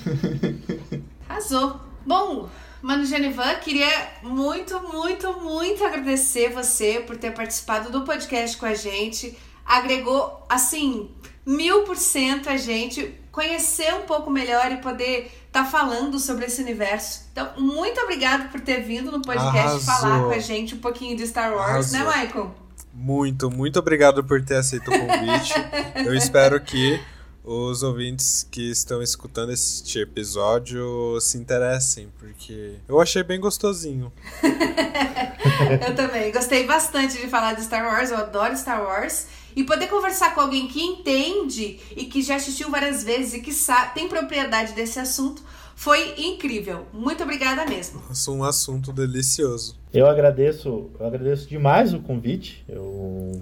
[1.27, 1.79] Arrasou.
[2.05, 2.49] Bom,
[2.81, 3.87] Mano Genivan, queria
[4.23, 9.37] muito, muito, muito agradecer você por ter participado do podcast com a gente.
[9.65, 11.11] Agregou, assim,
[11.45, 16.61] mil por cento a gente conhecer um pouco melhor e poder estar falando sobre esse
[16.61, 17.27] universo.
[17.31, 19.81] Então, muito obrigado por ter vindo no podcast Arrasou.
[19.81, 22.21] falar com a gente um pouquinho de Star Wars, né, Arrasou.
[22.21, 22.55] Michael?
[22.93, 25.53] Muito, muito obrigado por ter aceito o convite.
[26.03, 26.99] Eu espero que
[27.43, 34.11] os ouvintes que estão escutando este episódio se interessem, porque eu achei bem gostosinho.
[35.87, 36.31] Eu também.
[36.31, 39.27] Gostei bastante de falar de Star Wars, eu adoro Star Wars.
[39.55, 43.51] E poder conversar com alguém que entende e que já assistiu várias vezes e que
[43.51, 45.43] sabe, tem propriedade desse assunto
[45.81, 46.85] foi incrível.
[46.93, 48.03] Muito obrigada mesmo.
[48.29, 49.75] Um assunto delicioso.
[49.91, 52.63] Eu agradeço, eu agradeço demais o convite.
[52.69, 53.41] Eu,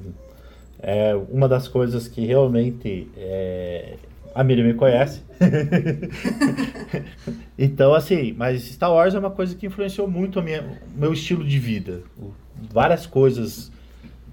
[0.81, 3.95] é uma das coisas que realmente é,
[4.33, 5.21] a Miriam me conhece.
[7.57, 10.43] então, assim, mas Star Wars é uma coisa que influenciou muito o
[10.95, 12.01] meu estilo de vida.
[12.71, 13.71] Várias coisas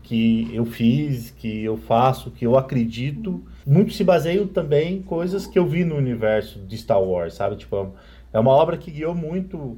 [0.03, 5.49] que eu fiz, que eu faço, que eu acredito, muito se baseiam também em coisas
[5.49, 7.57] que eu vi no universo de Star Wars, sabe?
[7.57, 7.93] Tipo,
[8.33, 9.77] é uma obra que guiou muito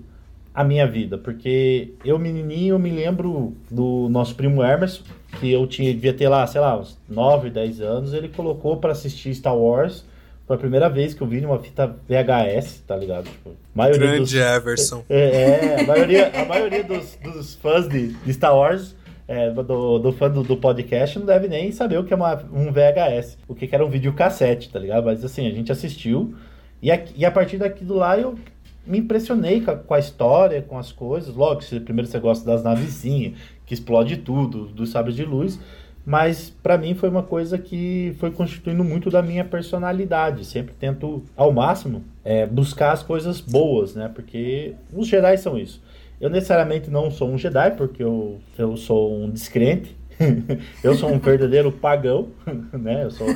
[0.55, 5.03] a minha vida, porque eu menininho eu me lembro do nosso primo Emerson,
[5.39, 8.93] que eu tinha devia ter lá, sei lá, uns 9, 10 anos, ele colocou para
[8.93, 10.05] assistir Star Wars.
[10.47, 13.25] Foi a primeira vez que eu vi numa fita VHS, tá ligado?
[13.25, 15.05] Tipo, maioria Grande dos, Everson.
[15.09, 18.97] É, é, a maioria, a maioria dos, dos fãs de, de Star Wars
[19.29, 22.35] é, do, do fã do, do, podcast não deve nem saber o que é uma,
[22.51, 25.05] um VHS, o que, que era um videocassete, tá ligado?
[25.05, 26.35] Mas assim, a gente assistiu
[26.81, 28.39] e a, e a partir daqui do lá eu
[28.87, 31.35] me impressionei com a, com a história, com as coisas.
[31.35, 33.35] Logo, primeiro você gosta das navezinhas,
[33.69, 35.61] que explode tudo, dos sabres de luz,
[36.05, 40.47] mas para mim foi uma coisa que foi constituindo muito da minha personalidade.
[40.47, 44.11] Sempre tento, ao máximo, é, buscar as coisas boas, né?
[44.13, 45.83] Porque os Jedi são isso.
[46.19, 49.95] Eu necessariamente não sou um Jedi, porque eu, eu sou um descrente.
[50.83, 52.29] eu sou um verdadeiro pagão,
[52.73, 53.05] né?
[53.05, 53.27] Eu sou,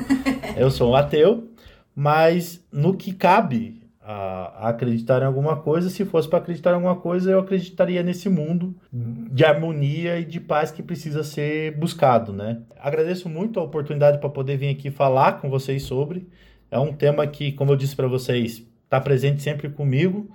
[0.57, 1.47] eu sou um ateu.
[1.95, 6.95] Mas no que cabe a, acreditar em alguma coisa, se fosse para acreditar em alguma
[6.95, 12.61] coisa, eu acreditaria nesse mundo de harmonia e de paz que precisa ser buscado, né?
[12.79, 16.27] Agradeço muito a oportunidade para poder vir aqui falar com vocês sobre.
[16.69, 20.29] É um tema que, como eu disse para vocês, está presente sempre comigo.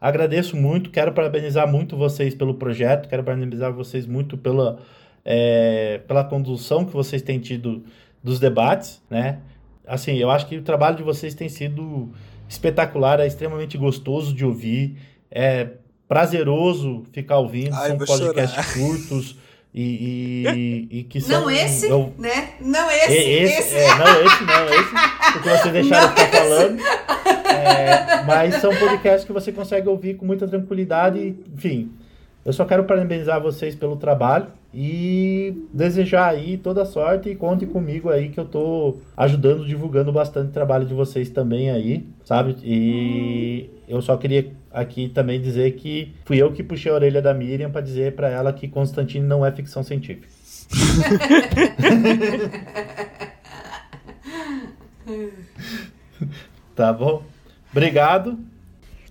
[0.00, 4.78] Agradeço muito, quero parabenizar muito vocês pelo projeto, quero parabenizar vocês muito pela,
[5.24, 7.84] é, pela condução que vocês têm tido
[8.22, 9.38] dos debates, né?
[9.86, 12.10] Assim, eu acho que o trabalho de vocês tem sido
[12.48, 14.96] espetacular, é extremamente gostoso de ouvir,
[15.30, 15.68] é
[16.06, 18.74] prazeroso ficar ouvindo, Ai, são podcasts chorar.
[18.74, 19.36] curtos
[19.74, 20.44] e,
[20.90, 21.40] e, e, que são...
[21.40, 22.50] Não esse, eu, né?
[22.60, 23.58] Não esse, esse.
[23.58, 23.74] esse.
[23.74, 26.80] É, não esse, não esse, porque vocês deixaram de ficar falando.
[27.48, 31.34] É, mas são podcasts que você consegue ouvir com muita tranquilidade.
[31.52, 31.90] Enfim,
[32.44, 38.10] eu só quero parabenizar vocês pelo trabalho e desejar aí toda sorte e conte comigo
[38.10, 42.56] aí que eu tô ajudando, divulgando bastante o trabalho de vocês também aí, sabe?
[42.64, 47.32] E eu só queria aqui também dizer que fui eu que puxei a orelha da
[47.32, 50.26] Miriam para dizer para ela que Constantine não é ficção científica.
[56.74, 57.22] tá bom?
[57.70, 58.36] Obrigado.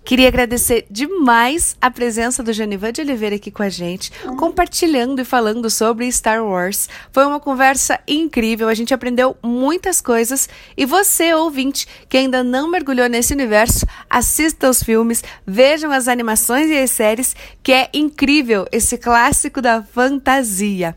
[0.06, 5.26] Queria agradecer demais a presença do Janivan de Oliveira aqui com a gente, compartilhando e
[5.26, 6.90] falando sobre Star Wars.
[7.10, 10.50] Foi uma conversa incrível, a gente aprendeu muitas coisas.
[10.76, 16.70] E você, ouvinte, que ainda não mergulhou nesse universo, assista os filmes, vejam as animações
[16.70, 17.34] e as séries,
[17.64, 20.96] que é incrível esse clássico da fantasia.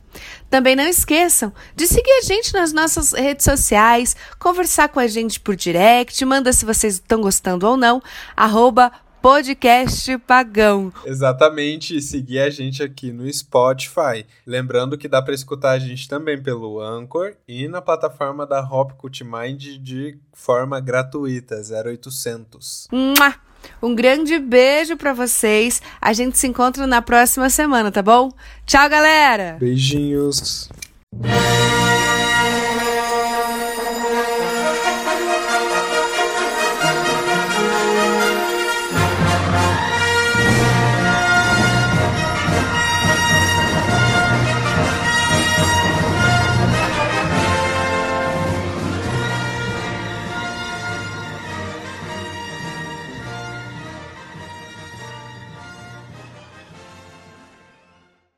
[0.51, 5.41] Também não esqueçam de seguir a gente nas nossas redes sociais, conversar com a gente
[5.41, 8.03] por direct, manda se vocês estão gostando ou não,
[8.37, 8.93] arroba
[9.27, 10.93] podcast pagão.
[11.05, 14.25] Exatamente, seguir a gente aqui no Spotify.
[14.47, 18.93] Lembrando que dá para escutar a gente também pelo Anchor e na plataforma da Hop
[19.25, 22.87] Mind de forma gratuita, 0800.
[22.93, 23.46] Mua!
[23.83, 25.81] Um grande beijo para vocês.
[26.01, 28.31] A gente se encontra na próxima semana, tá bom?
[28.67, 29.57] Tchau, galera!
[29.59, 30.69] Beijinhos!